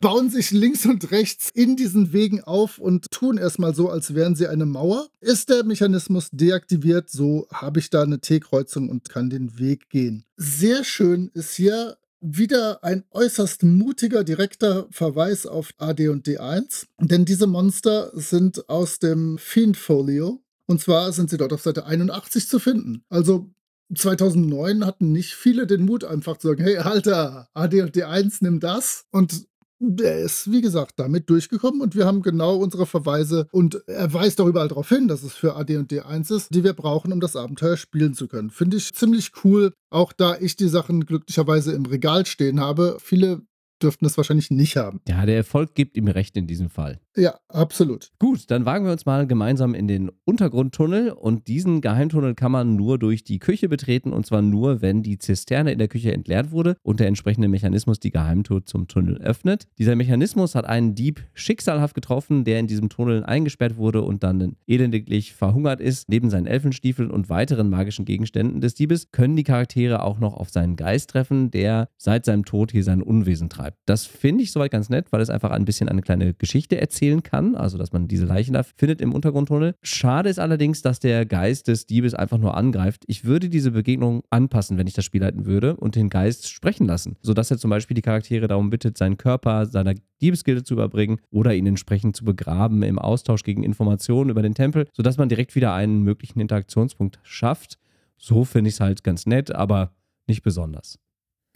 bauen 0.00 0.30
sich 0.30 0.50
links 0.50 0.84
und 0.84 1.12
rechts 1.12 1.48
in 1.54 1.76
diesen 1.76 2.12
Wegen 2.12 2.42
auf 2.42 2.78
und 2.78 3.08
tun 3.12 3.38
erstmal 3.38 3.72
so, 3.72 3.88
als 3.88 4.14
wären 4.14 4.34
sie 4.34 4.48
eine 4.48 4.66
Mauer. 4.66 5.06
Ist 5.20 5.48
der 5.48 5.62
Mechanismus 5.62 6.28
deaktiviert, 6.32 7.08
so 7.08 7.46
habe 7.52 7.78
ich 7.78 7.88
da 7.88 8.02
eine 8.02 8.18
T-Kreuzung 8.18 8.88
und 8.88 9.08
kann 9.08 9.30
den 9.30 9.60
Weg 9.60 9.90
gehen. 9.90 10.24
Sehr 10.36 10.82
schön 10.82 11.30
ist 11.34 11.54
hier 11.54 11.98
wieder 12.20 12.82
ein 12.82 13.04
äußerst 13.12 13.62
mutiger 13.62 14.24
direkter 14.24 14.88
Verweis 14.90 15.46
auf 15.46 15.70
AD 15.78 16.08
und 16.08 16.26
D1, 16.26 16.86
denn 17.00 17.24
diese 17.24 17.46
Monster 17.46 18.10
sind 18.12 18.68
aus 18.68 18.98
dem 18.98 19.38
Fiendfolio. 19.38 20.42
Und 20.66 20.80
zwar 20.80 21.12
sind 21.12 21.30
sie 21.30 21.36
dort 21.36 21.52
auf 21.52 21.62
Seite 21.62 21.86
81 21.86 22.48
zu 22.48 22.58
finden. 22.58 23.04
Also 23.08 23.51
2009 23.94 24.86
hatten 24.86 25.12
nicht 25.12 25.34
viele 25.34 25.66
den 25.66 25.84
Mut, 25.84 26.04
einfach 26.04 26.36
zu 26.36 26.48
sagen: 26.48 26.62
Hey, 26.62 26.78
Alter, 26.78 27.48
ADD1, 27.54 28.38
nimm 28.40 28.60
das. 28.60 29.04
Und 29.10 29.46
der 29.84 30.20
ist, 30.20 30.50
wie 30.50 30.60
gesagt, 30.60 30.94
damit 30.96 31.28
durchgekommen 31.28 31.80
und 31.80 31.96
wir 31.96 32.06
haben 32.06 32.22
genau 32.22 32.56
unsere 32.56 32.86
Verweise 32.86 33.48
und 33.50 33.82
er 33.88 34.12
weist 34.14 34.40
auch 34.40 34.46
überall 34.46 34.68
darauf 34.68 34.88
hin, 34.88 35.08
dass 35.08 35.24
es 35.24 35.34
für 35.34 35.56
AD 35.56 35.76
und 35.76 35.90
D1 35.90 36.34
ist, 36.34 36.54
die 36.54 36.62
wir 36.62 36.72
brauchen, 36.72 37.12
um 37.12 37.20
das 37.20 37.34
Abenteuer 37.34 37.76
spielen 37.76 38.14
zu 38.14 38.28
können. 38.28 38.50
Finde 38.50 38.76
ich 38.76 38.94
ziemlich 38.94 39.32
cool, 39.42 39.72
auch 39.90 40.12
da 40.12 40.36
ich 40.38 40.54
die 40.54 40.68
Sachen 40.68 41.04
glücklicherweise 41.04 41.72
im 41.72 41.84
Regal 41.84 42.26
stehen 42.26 42.60
habe. 42.60 42.98
Viele 43.00 43.42
dürften 43.82 44.06
es 44.06 44.16
wahrscheinlich 44.16 44.50
nicht 44.50 44.76
haben. 44.76 45.00
Ja, 45.08 45.26
der 45.26 45.36
Erfolg 45.36 45.74
gibt 45.74 45.96
ihm 45.96 46.08
recht 46.08 46.36
in 46.36 46.46
diesem 46.46 46.70
Fall. 46.70 47.00
Ja, 47.16 47.38
absolut. 47.48 48.10
Gut, 48.18 48.50
dann 48.50 48.64
wagen 48.64 48.86
wir 48.86 48.92
uns 48.92 49.04
mal 49.04 49.26
gemeinsam 49.26 49.74
in 49.74 49.86
den 49.86 50.10
Untergrundtunnel 50.24 51.10
und 51.10 51.46
diesen 51.46 51.82
Geheimtunnel 51.82 52.34
kann 52.34 52.52
man 52.52 52.74
nur 52.76 52.98
durch 52.98 53.22
die 53.22 53.38
Küche 53.38 53.68
betreten 53.68 54.12
und 54.12 54.24
zwar 54.24 54.40
nur, 54.40 54.80
wenn 54.80 55.02
die 55.02 55.18
Zisterne 55.18 55.72
in 55.72 55.78
der 55.78 55.88
Küche 55.88 56.12
entleert 56.12 56.52
wurde 56.52 56.76
und 56.82 57.00
der 57.00 57.08
entsprechende 57.08 57.48
Mechanismus 57.48 58.00
die 58.00 58.10
Geheimtür 58.10 58.64
zum 58.64 58.88
Tunnel 58.88 59.18
öffnet. 59.18 59.66
Dieser 59.78 59.94
Mechanismus 59.94 60.54
hat 60.54 60.64
einen 60.64 60.94
Dieb 60.94 61.22
schicksalhaft 61.34 61.94
getroffen, 61.94 62.44
der 62.44 62.60
in 62.60 62.66
diesem 62.66 62.88
Tunnel 62.88 63.24
eingesperrt 63.24 63.76
wurde 63.76 64.02
und 64.02 64.22
dann 64.22 64.56
elendiglich 64.66 65.34
verhungert 65.34 65.80
ist. 65.80 66.08
Neben 66.08 66.30
seinen 66.30 66.46
Elfenstiefeln 66.46 67.10
und 67.10 67.28
weiteren 67.28 67.68
magischen 67.68 68.06
Gegenständen 68.06 68.60
des 68.60 68.74
Diebes 68.74 69.10
können 69.10 69.36
die 69.36 69.44
Charaktere 69.44 70.02
auch 70.02 70.18
noch 70.18 70.34
auf 70.34 70.50
seinen 70.50 70.76
Geist 70.76 71.10
treffen, 71.10 71.50
der 71.50 71.88
seit 71.98 72.24
seinem 72.24 72.44
Tod 72.44 72.72
hier 72.72 72.84
sein 72.84 73.02
Unwesen 73.02 73.50
treibt. 73.50 73.71
Das 73.86 74.06
finde 74.06 74.42
ich 74.42 74.52
soweit 74.52 74.70
ganz 74.70 74.88
nett, 74.88 75.06
weil 75.10 75.20
es 75.20 75.30
einfach 75.30 75.50
ein 75.50 75.64
bisschen 75.64 75.88
eine 75.88 76.02
kleine 76.02 76.34
Geschichte 76.34 76.80
erzählen 76.80 77.22
kann, 77.22 77.54
also 77.54 77.78
dass 77.78 77.92
man 77.92 78.08
diese 78.08 78.26
Leichen 78.26 78.54
da 78.54 78.62
findet 78.62 79.00
im 79.00 79.12
Untergrundtunnel. 79.12 79.74
Schade 79.82 80.28
ist 80.28 80.38
allerdings, 80.38 80.82
dass 80.82 81.00
der 81.00 81.26
Geist 81.26 81.68
des 81.68 81.86
Diebes 81.86 82.14
einfach 82.14 82.38
nur 82.38 82.56
angreift. 82.56 83.04
Ich 83.06 83.24
würde 83.24 83.48
diese 83.48 83.70
Begegnung 83.70 84.22
anpassen, 84.30 84.78
wenn 84.78 84.86
ich 84.86 84.94
das 84.94 85.04
Spiel 85.04 85.20
leiten 85.20 85.46
würde 85.46 85.76
und 85.76 85.96
den 85.96 86.08
Geist 86.10 86.50
sprechen 86.50 86.86
lassen, 86.86 87.16
sodass 87.22 87.50
er 87.50 87.58
zum 87.58 87.70
Beispiel 87.70 87.94
die 87.94 88.02
Charaktere 88.02 88.48
darum 88.48 88.70
bittet, 88.70 88.98
seinen 88.98 89.16
Körper 89.16 89.66
seiner 89.66 89.94
Diebesgilde 90.20 90.62
zu 90.64 90.74
überbringen 90.74 91.18
oder 91.30 91.54
ihn 91.54 91.66
entsprechend 91.66 92.16
zu 92.16 92.24
begraben 92.24 92.82
im 92.82 92.98
Austausch 92.98 93.42
gegen 93.42 93.64
Informationen 93.64 94.30
über 94.30 94.42
den 94.42 94.54
Tempel, 94.54 94.86
sodass 94.92 95.18
man 95.18 95.28
direkt 95.28 95.54
wieder 95.54 95.74
einen 95.74 96.02
möglichen 96.02 96.40
Interaktionspunkt 96.40 97.18
schafft. 97.22 97.78
So 98.16 98.44
finde 98.44 98.68
ich 98.68 98.74
es 98.74 98.80
halt 98.80 99.02
ganz 99.02 99.26
nett, 99.26 99.52
aber 99.52 99.92
nicht 100.26 100.42
besonders. 100.42 100.98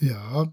Ja, 0.01 0.53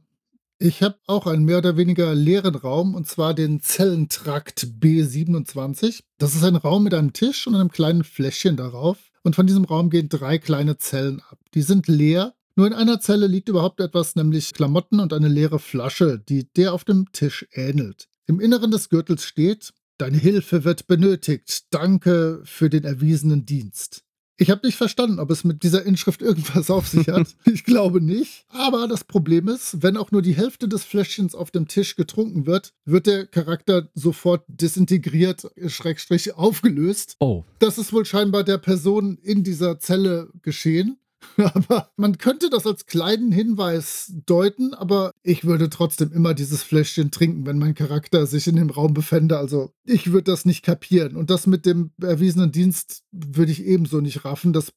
ich 0.64 0.82
habe 0.82 0.96
auch 1.08 1.28
einen 1.28 1.44
mehr 1.44 1.58
oder 1.58 1.76
weniger 1.76 2.16
leeren 2.16 2.56
Raum 2.56 2.96
und 2.96 3.06
zwar 3.06 3.34
den 3.34 3.60
Zellentrakt 3.60 4.66
B27. 4.80 6.04
Das 6.18 6.36
ist 6.36 6.44
ein 6.46 6.56
Raum 6.56 6.84
mit 6.84 6.94
einem 6.94 7.12
Tisch 7.12 7.48
und 7.48 7.56
einem 7.56 7.70
kleinen 7.70 8.06
Fläschchen 8.06 8.56
darauf. 8.56 8.98
Und 9.24 9.36
von 9.36 9.46
diesem 9.46 9.66
Raum 9.66 9.90
gehen 9.90 10.08
drei 10.08 10.38
kleine 10.38 10.78
Zellen 10.78 11.22
ab. 11.30 11.38
Die 11.54 11.64
sind 11.64 11.90
leer. 11.90 12.34
Nur 12.56 12.68
in 12.68 12.74
einer 12.74 13.02
Zelle 13.02 13.28
liegt 13.28 13.50
überhaupt 13.50 13.82
etwas, 13.82 14.16
nämlich 14.16 14.54
Klamotten 14.54 15.02
und 15.02 15.12
eine 15.12 15.28
leere 15.28 15.60
Flasche, 15.60 16.24
die 16.30 16.48
der 16.54 16.74
auf 16.74 16.86
dem 16.86 17.12
Tisch 17.12 17.46
ähnelt. 17.52 18.08
Im 18.26 18.40
Inneren 18.40 18.72
des 18.72 18.88
Gürtels 18.88 19.26
steht, 19.26 19.74
Deine 20.00 20.18
Hilfe 20.18 20.64
wird 20.64 20.88
benötigt. 20.88 21.66
Danke 21.70 22.42
für 22.46 22.70
den 22.70 22.84
erwiesenen 22.84 23.46
Dienst. 23.46 24.03
Ich 24.38 24.50
habe 24.50 24.66
nicht 24.66 24.78
verstanden, 24.78 25.20
ob 25.20 25.30
es 25.30 25.44
mit 25.44 25.62
dieser 25.62 25.86
Inschrift 25.86 26.22
irgendwas 26.22 26.72
auf 26.72 26.88
sich 26.88 27.08
hat. 27.08 27.36
ich 27.46 27.64
glaube 27.64 28.02
nicht. 28.02 28.46
Aber 28.50 28.88
das 28.88 29.04
Problem 29.04 29.48
ist, 29.48 29.84
wenn 29.84 29.96
auch 29.96 30.12
nur 30.12 30.22
die 30.22 30.36
Hälfte 30.36 30.68
des 30.68 30.84
Fläschchens 30.84 31.36
auf 31.36 31.52
dem 31.52 31.68
Tisch 31.68 31.96
getrunken 31.96 32.48
wird, 32.48 32.74
wird 32.86 33.06
der 33.06 33.28
Charakter 33.28 33.90
sofort 33.94 34.44
desintegriert, 34.48 35.52
schrägstrich 35.68 36.34
aufgelöst. 36.34 37.16
Oh. 37.20 37.44
Das 37.60 37.78
ist 37.78 37.94
wohl 37.94 38.06
scheinbar 38.06 38.44
der 38.44 38.58
Person 38.58 39.18
in 39.22 39.44
dieser 39.44 39.80
Zelle 39.80 40.30
geschehen. 40.42 40.98
Aber 41.38 41.90
man 41.98 42.18
könnte 42.18 42.50
das 42.50 42.66
als 42.66 42.86
kleinen 42.86 43.32
Hinweis 43.32 44.14
deuten, 44.26 44.74
aber 44.74 45.12
ich 45.24 45.46
würde 45.46 45.70
trotzdem 45.70 46.12
immer 46.12 46.34
dieses 46.34 46.64
Fläschchen 46.64 47.12
trinken, 47.12 47.46
wenn 47.46 47.58
mein 47.58 47.76
Charakter 47.76 48.28
sich 48.28 48.48
in 48.48 48.56
dem 48.56 48.70
Raum 48.70 48.94
befände. 48.94 49.38
Also 49.38 49.72
ich 49.86 50.12
würde 50.12 50.32
das 50.32 50.46
nicht 50.46 50.64
kapieren. 50.64 51.16
Und 51.16 51.30
das 51.30 51.48
mit 51.48 51.66
dem 51.66 51.92
erwiesenen 52.02 52.52
Dienst 52.52 53.04
würde 53.12 53.52
ich 53.52 53.64
ebenso 53.64 54.02
nicht 54.02 54.26
raffen. 54.26 54.54
Das 54.54 54.72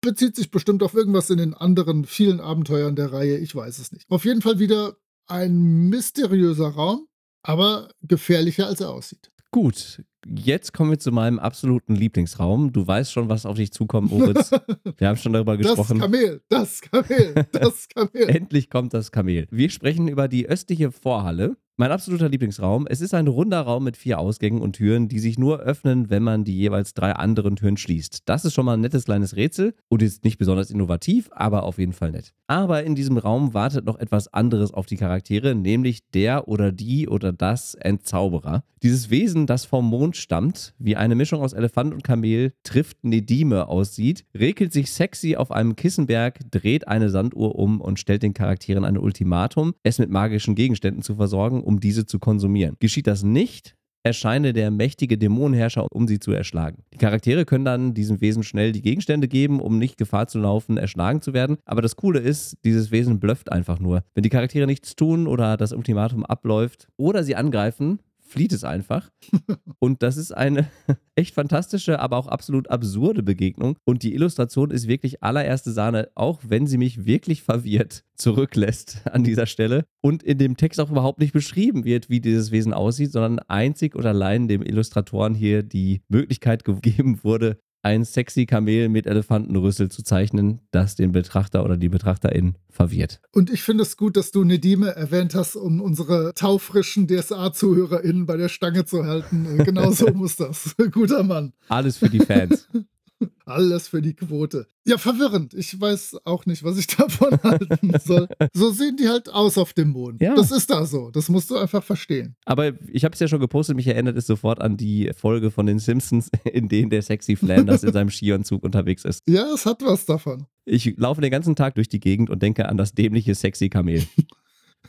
bezieht 0.00 0.36
sich 0.36 0.50
bestimmt 0.50 0.82
auf 0.82 0.94
irgendwas 0.94 1.30
in 1.30 1.38
den 1.38 1.54
anderen 1.54 2.04
vielen 2.04 2.40
Abenteuern 2.40 2.96
der 2.96 3.12
Reihe. 3.12 3.38
Ich 3.38 3.54
weiß 3.54 3.78
es 3.78 3.92
nicht. 3.92 4.10
Auf 4.10 4.24
jeden 4.24 4.42
Fall 4.42 4.58
wieder 4.58 4.96
ein 5.26 5.88
mysteriöser 5.88 6.68
Raum 6.68 7.06
aber 7.42 7.90
gefährlicher 8.02 8.66
als 8.66 8.80
er 8.80 8.90
aussieht. 8.90 9.30
Gut, 9.52 10.04
jetzt 10.28 10.72
kommen 10.72 10.92
wir 10.92 10.98
zu 11.00 11.10
meinem 11.10 11.40
absoluten 11.40 11.96
Lieblingsraum. 11.96 12.72
Du 12.72 12.86
weißt 12.86 13.10
schon, 13.10 13.28
was 13.28 13.46
auf 13.46 13.56
dich 13.56 13.72
zukommt, 13.72 14.12
Moritz. 14.12 14.52
Wir 14.98 15.08
haben 15.08 15.16
schon 15.16 15.32
darüber 15.32 15.56
gesprochen. 15.56 15.98
Das 15.98 16.10
Kamel, 16.10 16.42
das 16.48 16.80
Kamel, 16.80 17.46
das 17.50 17.88
Kamel. 17.94 18.28
Endlich 18.28 18.70
kommt 18.70 18.94
das 18.94 19.10
Kamel. 19.10 19.48
Wir 19.50 19.68
sprechen 19.70 20.06
über 20.06 20.28
die 20.28 20.48
östliche 20.48 20.92
Vorhalle. 20.92 21.56
Mein 21.80 21.92
absoluter 21.92 22.28
Lieblingsraum. 22.28 22.86
Es 22.86 23.00
ist 23.00 23.14
ein 23.14 23.26
runder 23.26 23.62
Raum 23.62 23.84
mit 23.84 23.96
vier 23.96 24.18
Ausgängen 24.18 24.60
und 24.60 24.74
Türen, 24.74 25.08
die 25.08 25.18
sich 25.18 25.38
nur 25.38 25.60
öffnen, 25.60 26.10
wenn 26.10 26.22
man 26.22 26.44
die 26.44 26.54
jeweils 26.54 26.92
drei 26.92 27.12
anderen 27.12 27.56
Türen 27.56 27.78
schließt. 27.78 28.28
Das 28.28 28.44
ist 28.44 28.52
schon 28.52 28.66
mal 28.66 28.74
ein 28.74 28.82
nettes 28.82 29.06
kleines 29.06 29.34
Rätsel 29.34 29.72
und 29.88 30.02
ist 30.02 30.22
nicht 30.22 30.36
besonders 30.36 30.70
innovativ, 30.70 31.30
aber 31.32 31.62
auf 31.62 31.78
jeden 31.78 31.94
Fall 31.94 32.10
nett. 32.10 32.34
Aber 32.48 32.84
in 32.84 32.96
diesem 32.96 33.16
Raum 33.16 33.54
wartet 33.54 33.86
noch 33.86 33.98
etwas 33.98 34.28
anderes 34.28 34.74
auf 34.74 34.84
die 34.84 34.98
Charaktere, 34.98 35.54
nämlich 35.54 36.06
der 36.10 36.48
oder 36.48 36.70
die 36.70 37.08
oder 37.08 37.32
das 37.32 37.74
Entzauberer. 37.76 38.62
Dieses 38.82 39.10
Wesen, 39.10 39.46
das 39.46 39.66
vom 39.66 39.86
Mond 39.86 40.16
stammt, 40.16 40.74
wie 40.78 40.96
eine 40.96 41.14
Mischung 41.14 41.42
aus 41.42 41.52
Elefant 41.52 41.92
und 41.92 42.02
Kamel, 42.02 42.54
trifft 42.62 43.04
Nedime 43.04 43.68
aussieht, 43.68 44.24
regelt 44.34 44.72
sich 44.72 44.90
sexy 44.90 45.36
auf 45.36 45.50
einem 45.50 45.76
Kissenberg, 45.76 46.40
dreht 46.50 46.88
eine 46.88 47.10
Sanduhr 47.10 47.56
um 47.56 47.82
und 47.82 48.00
stellt 48.00 48.22
den 48.22 48.32
Charakteren 48.32 48.86
ein 48.86 48.96
Ultimatum, 48.96 49.74
es 49.82 49.98
mit 49.98 50.08
magischen 50.08 50.54
Gegenständen 50.54 51.02
zu 51.02 51.14
versorgen, 51.14 51.62
um 51.70 51.78
diese 51.78 52.04
zu 52.04 52.18
konsumieren. 52.18 52.74
Geschieht 52.80 53.06
das 53.06 53.22
nicht, 53.22 53.76
erscheine 54.02 54.52
der 54.52 54.72
mächtige 54.72 55.16
Dämonenherrscher, 55.16 55.86
um 55.92 56.08
sie 56.08 56.18
zu 56.18 56.32
erschlagen. 56.32 56.82
Die 56.92 56.98
Charaktere 56.98 57.44
können 57.44 57.64
dann 57.64 57.94
diesem 57.94 58.20
Wesen 58.20 58.42
schnell 58.42 58.72
die 58.72 58.82
Gegenstände 58.82 59.28
geben, 59.28 59.60
um 59.60 59.78
nicht 59.78 59.96
Gefahr 59.96 60.26
zu 60.26 60.40
laufen, 60.40 60.78
erschlagen 60.78 61.22
zu 61.22 61.32
werden. 61.32 61.58
Aber 61.64 61.80
das 61.80 61.94
Coole 61.94 62.18
ist, 62.18 62.56
dieses 62.64 62.90
Wesen 62.90 63.20
blufft 63.20 63.52
einfach 63.52 63.78
nur. 63.78 64.02
Wenn 64.14 64.22
die 64.22 64.30
Charaktere 64.30 64.66
nichts 64.66 64.96
tun 64.96 65.28
oder 65.28 65.56
das 65.56 65.72
Ultimatum 65.72 66.24
abläuft 66.24 66.88
oder 66.96 67.22
sie 67.22 67.36
angreifen, 67.36 68.00
flieht 68.30 68.52
es 68.52 68.64
einfach. 68.64 69.10
Und 69.78 70.02
das 70.02 70.16
ist 70.16 70.32
eine 70.32 70.68
echt 71.14 71.34
fantastische, 71.34 71.98
aber 71.98 72.16
auch 72.16 72.28
absolut 72.28 72.70
absurde 72.70 73.22
Begegnung. 73.22 73.76
Und 73.84 74.02
die 74.02 74.14
Illustration 74.14 74.70
ist 74.70 74.88
wirklich 74.88 75.22
allererste 75.22 75.72
Sahne, 75.72 76.10
auch 76.14 76.40
wenn 76.46 76.66
sie 76.66 76.78
mich 76.78 77.04
wirklich 77.04 77.42
verwirrt 77.42 78.04
zurücklässt 78.14 79.02
an 79.12 79.24
dieser 79.24 79.46
Stelle. 79.46 79.84
Und 80.00 80.22
in 80.22 80.38
dem 80.38 80.56
Text 80.56 80.80
auch 80.80 80.90
überhaupt 80.90 81.20
nicht 81.20 81.32
beschrieben 81.32 81.84
wird, 81.84 82.08
wie 82.08 82.20
dieses 82.20 82.50
Wesen 82.52 82.72
aussieht, 82.72 83.12
sondern 83.12 83.40
einzig 83.40 83.94
und 83.94 84.06
allein 84.06 84.48
dem 84.48 84.62
Illustratoren 84.62 85.34
hier 85.34 85.62
die 85.62 86.02
Möglichkeit 86.08 86.64
gegeben 86.64 87.24
wurde, 87.24 87.58
ein 87.82 88.04
sexy 88.04 88.46
Kamel 88.46 88.88
mit 88.88 89.06
Elefantenrüssel 89.06 89.90
zu 89.90 90.02
zeichnen, 90.02 90.60
das 90.70 90.96
den 90.96 91.12
Betrachter 91.12 91.64
oder 91.64 91.76
die 91.76 91.88
Betrachterin 91.88 92.56
verwirrt. 92.68 93.20
Und 93.32 93.50
ich 93.50 93.62
finde 93.62 93.82
es 93.82 93.96
gut, 93.96 94.16
dass 94.16 94.30
du 94.30 94.44
Nedime 94.44 94.94
erwähnt 94.94 95.34
hast, 95.34 95.56
um 95.56 95.80
unsere 95.80 96.34
taufrischen 96.34 97.06
DSA-ZuhörerInnen 97.06 98.26
bei 98.26 98.36
der 98.36 98.48
Stange 98.48 98.84
zu 98.84 99.04
halten. 99.04 99.58
Genau 99.64 99.90
so 99.92 100.06
muss 100.14 100.36
das. 100.36 100.76
Guter 100.90 101.22
Mann. 101.22 101.52
Alles 101.68 101.96
für 101.96 102.10
die 102.10 102.20
Fans. 102.20 102.68
Alles 103.44 103.88
für 103.88 104.00
die 104.00 104.14
Quote. 104.14 104.66
Ja, 104.86 104.98
verwirrend. 104.98 105.54
Ich 105.54 105.78
weiß 105.78 106.18
auch 106.24 106.46
nicht, 106.46 106.64
was 106.64 106.78
ich 106.78 106.86
davon 106.96 107.38
halten 107.42 107.92
soll. 108.02 108.28
So 108.52 108.70
sehen 108.70 108.96
die 108.96 109.08
halt 109.08 109.28
aus 109.28 109.58
auf 109.58 109.72
dem 109.72 109.90
Mond. 109.90 110.20
Ja. 110.20 110.34
Das 110.34 110.50
ist 110.50 110.70
da 110.70 110.86
so. 110.86 111.10
Das 111.10 111.28
musst 111.28 111.50
du 111.50 111.56
einfach 111.56 111.82
verstehen. 111.82 112.36
Aber 112.44 112.72
ich 112.88 113.04
habe 113.04 113.14
es 113.14 113.20
ja 113.20 113.28
schon 113.28 113.40
gepostet, 113.40 113.76
mich 113.76 113.86
erinnert 113.86 114.16
es 114.16 114.26
sofort 114.26 114.60
an 114.60 114.76
die 114.76 115.10
Folge 115.16 115.50
von 115.50 115.66
den 115.66 115.78
Simpsons, 115.78 116.30
in 116.44 116.68
denen 116.68 116.90
der 116.90 117.02
sexy 117.02 117.36
Flanders 117.36 117.82
in 117.84 117.92
seinem 117.92 118.10
Skionzug 118.10 118.62
unterwegs 118.62 119.04
ist. 119.04 119.22
Ja, 119.28 119.52
es 119.52 119.66
hat 119.66 119.82
was 119.82 120.06
davon. 120.06 120.46
Ich 120.64 120.94
laufe 120.96 121.20
den 121.20 121.30
ganzen 121.30 121.56
Tag 121.56 121.74
durch 121.74 121.88
die 121.88 122.00
Gegend 122.00 122.30
und 122.30 122.42
denke 122.42 122.68
an 122.68 122.76
das 122.76 122.92
dämliche 122.94 123.34
sexy 123.34 123.68
Kamel. 123.68 124.06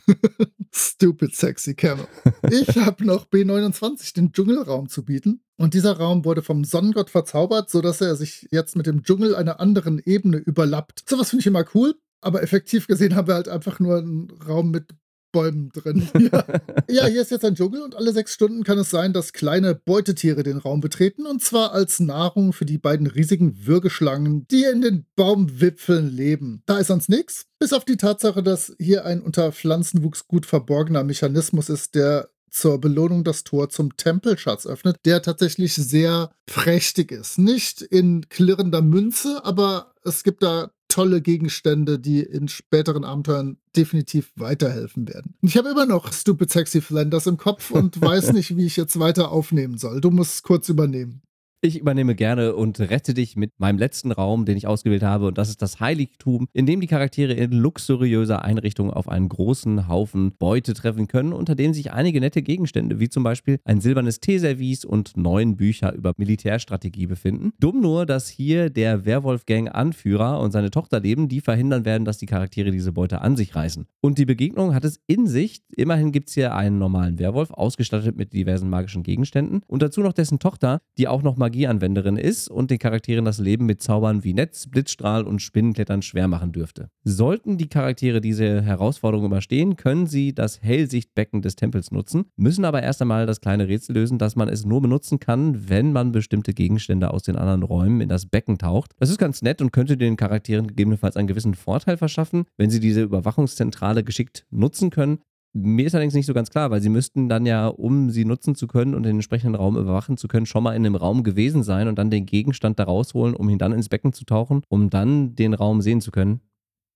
Stupid 0.72 1.34
sexy 1.34 1.74
Camel. 1.74 2.06
Ich 2.50 2.76
habe 2.76 3.04
noch 3.04 3.26
B29, 3.26 4.14
den 4.14 4.32
Dschungelraum 4.32 4.88
zu 4.88 5.04
bieten. 5.04 5.42
Und 5.56 5.74
dieser 5.74 5.96
Raum 5.98 6.24
wurde 6.24 6.42
vom 6.42 6.64
Sonnengott 6.64 7.10
verzaubert, 7.10 7.70
sodass 7.70 8.00
er 8.00 8.16
sich 8.16 8.48
jetzt 8.50 8.76
mit 8.76 8.86
dem 8.86 9.02
Dschungel 9.02 9.34
einer 9.34 9.60
anderen 9.60 10.00
Ebene 10.04 10.38
überlappt. 10.38 11.04
Sowas 11.08 11.30
finde 11.30 11.40
ich 11.40 11.46
immer 11.46 11.64
cool. 11.74 11.94
Aber 12.20 12.42
effektiv 12.42 12.86
gesehen 12.86 13.16
haben 13.16 13.26
wir 13.26 13.34
halt 13.34 13.48
einfach 13.48 13.80
nur 13.80 13.98
einen 13.98 14.30
Raum 14.46 14.70
mit 14.70 14.94
Bäumen 15.32 15.70
drin. 15.70 16.08
Ja. 16.22 16.44
ja, 16.88 17.06
hier 17.06 17.22
ist 17.22 17.30
jetzt 17.30 17.44
ein 17.44 17.54
Dschungel 17.54 17.82
und 17.82 17.96
alle 17.96 18.12
sechs 18.12 18.34
Stunden 18.34 18.64
kann 18.64 18.78
es 18.78 18.90
sein, 18.90 19.12
dass 19.12 19.32
kleine 19.32 19.74
Beutetiere 19.74 20.42
den 20.42 20.58
Raum 20.58 20.80
betreten 20.80 21.26
und 21.26 21.42
zwar 21.42 21.72
als 21.72 22.00
Nahrung 22.00 22.52
für 22.52 22.64
die 22.64 22.78
beiden 22.78 23.06
riesigen 23.06 23.66
Würgeschlangen, 23.66 24.46
die 24.48 24.64
in 24.64 24.82
den 24.82 25.06
Baumwipfeln 25.16 26.08
leben. 26.08 26.62
Da 26.66 26.78
ist 26.78 26.88
sonst 26.88 27.08
nichts, 27.08 27.46
bis 27.58 27.72
auf 27.72 27.84
die 27.84 27.96
Tatsache, 27.96 28.42
dass 28.42 28.74
hier 28.78 29.04
ein 29.04 29.20
unter 29.20 29.52
Pflanzenwuchs 29.52 30.28
gut 30.28 30.46
verborgener 30.46 31.02
Mechanismus 31.02 31.68
ist, 31.68 31.94
der 31.94 32.28
zur 32.52 32.80
Belohnung 32.80 33.24
das 33.24 33.44
Tor 33.44 33.70
zum 33.70 33.96
Tempelschatz 33.96 34.66
öffnet, 34.66 34.98
der 35.04 35.22
tatsächlich 35.22 35.74
sehr 35.74 36.30
prächtig 36.46 37.10
ist. 37.10 37.38
Nicht 37.38 37.82
in 37.82 38.28
klirrender 38.28 38.82
Münze, 38.82 39.44
aber 39.44 39.94
es 40.04 40.22
gibt 40.22 40.42
da 40.42 40.70
tolle 40.92 41.22
Gegenstände, 41.22 41.98
die 41.98 42.20
in 42.20 42.48
späteren 42.48 43.02
Abenteuern 43.04 43.56
definitiv 43.74 44.30
weiterhelfen 44.36 45.08
werden. 45.08 45.34
Ich 45.40 45.56
habe 45.56 45.70
immer 45.70 45.86
noch 45.86 46.12
Stupid 46.12 46.50
Sexy 46.50 46.82
Flanders 46.82 47.26
im 47.26 47.38
Kopf 47.38 47.70
und 47.70 47.98
weiß 48.00 48.32
nicht, 48.34 48.56
wie 48.58 48.66
ich 48.66 48.76
jetzt 48.76 48.98
weiter 48.98 49.32
aufnehmen 49.32 49.78
soll. 49.78 50.02
Du 50.02 50.10
musst 50.10 50.42
kurz 50.42 50.68
übernehmen. 50.68 51.22
Ich 51.64 51.78
übernehme 51.78 52.16
gerne 52.16 52.56
und 52.56 52.80
rette 52.80 53.14
dich 53.14 53.36
mit 53.36 53.52
meinem 53.58 53.78
letzten 53.78 54.10
Raum, 54.10 54.46
den 54.46 54.56
ich 54.56 54.66
ausgewählt 54.66 55.04
habe. 55.04 55.28
Und 55.28 55.38
das 55.38 55.48
ist 55.48 55.62
das 55.62 55.78
Heiligtum, 55.78 56.48
in 56.52 56.66
dem 56.66 56.80
die 56.80 56.88
Charaktere 56.88 57.34
in 57.34 57.52
luxuriöser 57.52 58.44
Einrichtung 58.44 58.90
auf 58.90 59.08
einen 59.08 59.28
großen 59.28 59.86
Haufen 59.86 60.32
Beute 60.40 60.74
treffen 60.74 61.06
können, 61.06 61.32
unter 61.32 61.54
dem 61.54 61.72
sich 61.72 61.92
einige 61.92 62.18
nette 62.18 62.42
Gegenstände, 62.42 62.98
wie 62.98 63.08
zum 63.08 63.22
Beispiel 63.22 63.60
ein 63.64 63.80
silbernes 63.80 64.18
Teeservice 64.18 64.84
und 64.84 65.16
neun 65.16 65.54
Bücher 65.54 65.94
über 65.94 66.14
Militärstrategie 66.16 67.06
befinden. 67.06 67.52
Dumm 67.60 67.80
nur, 67.80 68.06
dass 68.06 68.28
hier 68.28 68.68
der 68.68 69.04
Werwolf-Gang-Anführer 69.04 70.40
und 70.40 70.50
seine 70.50 70.72
Tochter 70.72 70.98
leben, 70.98 71.28
die 71.28 71.40
verhindern 71.40 71.84
werden, 71.84 72.04
dass 72.04 72.18
die 72.18 72.26
Charaktere 72.26 72.72
diese 72.72 72.90
Beute 72.90 73.20
an 73.20 73.36
sich 73.36 73.54
reißen. 73.54 73.86
Und 74.00 74.18
die 74.18 74.26
Begegnung 74.26 74.74
hat 74.74 74.84
es 74.84 74.98
in 75.06 75.28
sich. 75.28 75.62
Immerhin 75.76 76.10
gibt 76.10 76.26
es 76.26 76.34
hier 76.34 76.56
einen 76.56 76.78
normalen 76.78 77.20
Werwolf, 77.20 77.52
ausgestattet 77.52 78.16
mit 78.16 78.32
diversen 78.32 78.68
magischen 78.68 79.04
Gegenständen. 79.04 79.62
Und 79.68 79.80
dazu 79.80 80.00
noch 80.00 80.12
dessen 80.12 80.40
Tochter, 80.40 80.80
die 80.98 81.06
auch 81.06 81.22
noch 81.22 81.36
mal 81.36 81.51
Magieanwenderin 81.52 82.16
ist 82.16 82.48
und 82.48 82.70
den 82.70 82.78
Charakteren 82.78 83.26
das 83.26 83.38
Leben 83.38 83.66
mit 83.66 83.82
Zaubern 83.82 84.24
wie 84.24 84.32
Netz, 84.32 84.66
Blitzstrahl 84.68 85.24
und 85.24 85.42
Spinnenklettern 85.42 86.00
schwer 86.00 86.26
machen 86.26 86.52
dürfte. 86.52 86.88
Sollten 87.04 87.58
die 87.58 87.68
Charaktere 87.68 88.22
diese 88.22 88.62
Herausforderung 88.62 89.26
überstehen, 89.26 89.76
können 89.76 90.06
sie 90.06 90.34
das 90.34 90.62
Hellsichtbecken 90.62 91.42
des 91.42 91.54
Tempels 91.54 91.90
nutzen, 91.90 92.24
müssen 92.36 92.64
aber 92.64 92.82
erst 92.82 93.02
einmal 93.02 93.26
das 93.26 93.42
kleine 93.42 93.68
Rätsel 93.68 93.94
lösen, 93.94 94.16
dass 94.16 94.34
man 94.34 94.48
es 94.48 94.64
nur 94.64 94.80
benutzen 94.80 95.20
kann, 95.20 95.68
wenn 95.68 95.92
man 95.92 96.10
bestimmte 96.10 96.54
Gegenstände 96.54 97.12
aus 97.12 97.22
den 97.22 97.36
anderen 97.36 97.62
Räumen 97.62 98.00
in 98.00 98.08
das 98.08 98.24
Becken 98.24 98.56
taucht. 98.56 98.92
Das 98.98 99.10
ist 99.10 99.18
ganz 99.18 99.42
nett 99.42 99.60
und 99.60 99.72
könnte 99.72 99.98
den 99.98 100.16
Charakteren 100.16 100.68
gegebenenfalls 100.68 101.16
einen 101.16 101.28
gewissen 101.28 101.54
Vorteil 101.54 101.98
verschaffen, 101.98 102.44
wenn 102.56 102.70
sie 102.70 102.80
diese 102.80 103.02
Überwachungszentrale 103.02 104.04
geschickt 104.04 104.46
nutzen 104.50 104.88
können. 104.88 105.18
Mir 105.54 105.86
ist 105.86 105.94
allerdings 105.94 106.14
nicht 106.14 106.26
so 106.26 106.32
ganz 106.32 106.50
klar, 106.50 106.70
weil 106.70 106.80
sie 106.80 106.88
müssten 106.88 107.28
dann 107.28 107.44
ja, 107.44 107.66
um 107.66 108.10
sie 108.10 108.24
nutzen 108.24 108.54
zu 108.54 108.66
können 108.66 108.94
und 108.94 109.02
den 109.02 109.16
entsprechenden 109.16 109.54
Raum 109.54 109.76
überwachen 109.76 110.16
zu 110.16 110.26
können, 110.26 110.46
schon 110.46 110.62
mal 110.62 110.74
in 110.74 110.82
dem 110.82 110.94
Raum 110.94 111.24
gewesen 111.24 111.62
sein 111.62 111.88
und 111.88 111.96
dann 111.96 112.10
den 112.10 112.24
Gegenstand 112.24 112.78
da 112.78 112.84
rausholen, 112.84 113.34
um 113.34 113.48
ihn 113.50 113.58
dann 113.58 113.72
ins 113.72 113.90
Becken 113.90 114.14
zu 114.14 114.24
tauchen, 114.24 114.62
um 114.68 114.88
dann 114.88 115.34
den 115.34 115.52
Raum 115.52 115.82
sehen 115.82 116.00
zu 116.00 116.10
können. 116.10 116.40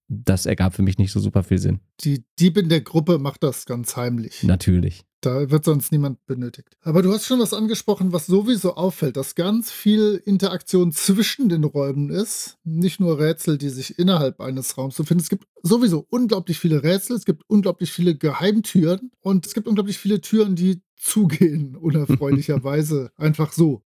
Das 0.09 0.47
ergab 0.47 0.73
für 0.73 0.83
mich 0.83 0.99
nicht 0.99 1.13
so 1.13 1.21
super 1.21 1.43
viel 1.43 1.59
Sinn. 1.59 1.81
Die 2.01 2.25
Diebin 2.39 2.69
der 2.69 2.81
Gruppe 2.81 3.19
macht 3.19 3.43
das 3.43 3.67
ganz 3.67 3.97
heimlich. 3.97 4.43
Natürlich. 4.45 5.05
Da 5.21 5.51
wird 5.51 5.65
sonst 5.65 5.93
niemand 5.93 6.25
benötigt. 6.27 6.77
Aber 6.83 7.03
du 7.03 7.13
hast 7.13 7.27
schon 7.27 7.41
was 7.41 7.55
angesprochen, 7.55 8.13
was 8.13 8.27
sowieso 8.27 8.75
auffällt, 8.75 9.17
dass 9.17 9.35
ganz 9.35 9.71
viel 9.71 10.21
Interaktion 10.25 10.93
zwischen 10.93 11.49
den 11.49 11.65
Räumen 11.65 12.11
ist. 12.11 12.59
Nicht 12.65 13.01
nur 13.01 13.19
Rätsel, 13.19 13.59
die 13.59 13.71
sich 13.71 13.99
innerhalb 13.99 14.41
eines 14.41 14.77
Raums 14.77 14.97
befinden. 14.97 15.23
Es 15.23 15.31
gibt 15.31 15.47
sowieso 15.63 16.07
unglaublich 16.11 16.59
viele 16.59 16.83
Rätsel, 16.83 17.17
es 17.17 17.25
gibt 17.25 17.43
unglaublich 17.49 17.93
viele 17.93 18.17
Geheimtüren 18.17 19.11
und 19.21 19.47
es 19.47 19.55
gibt 19.55 19.67
unglaublich 19.67 19.99
viele 19.99 20.21
Türen, 20.21 20.55
die 20.55 20.83
zugehen, 20.97 21.77
unerfreulicherweise. 21.81 23.11
Einfach 23.17 23.53
so. 23.53 23.83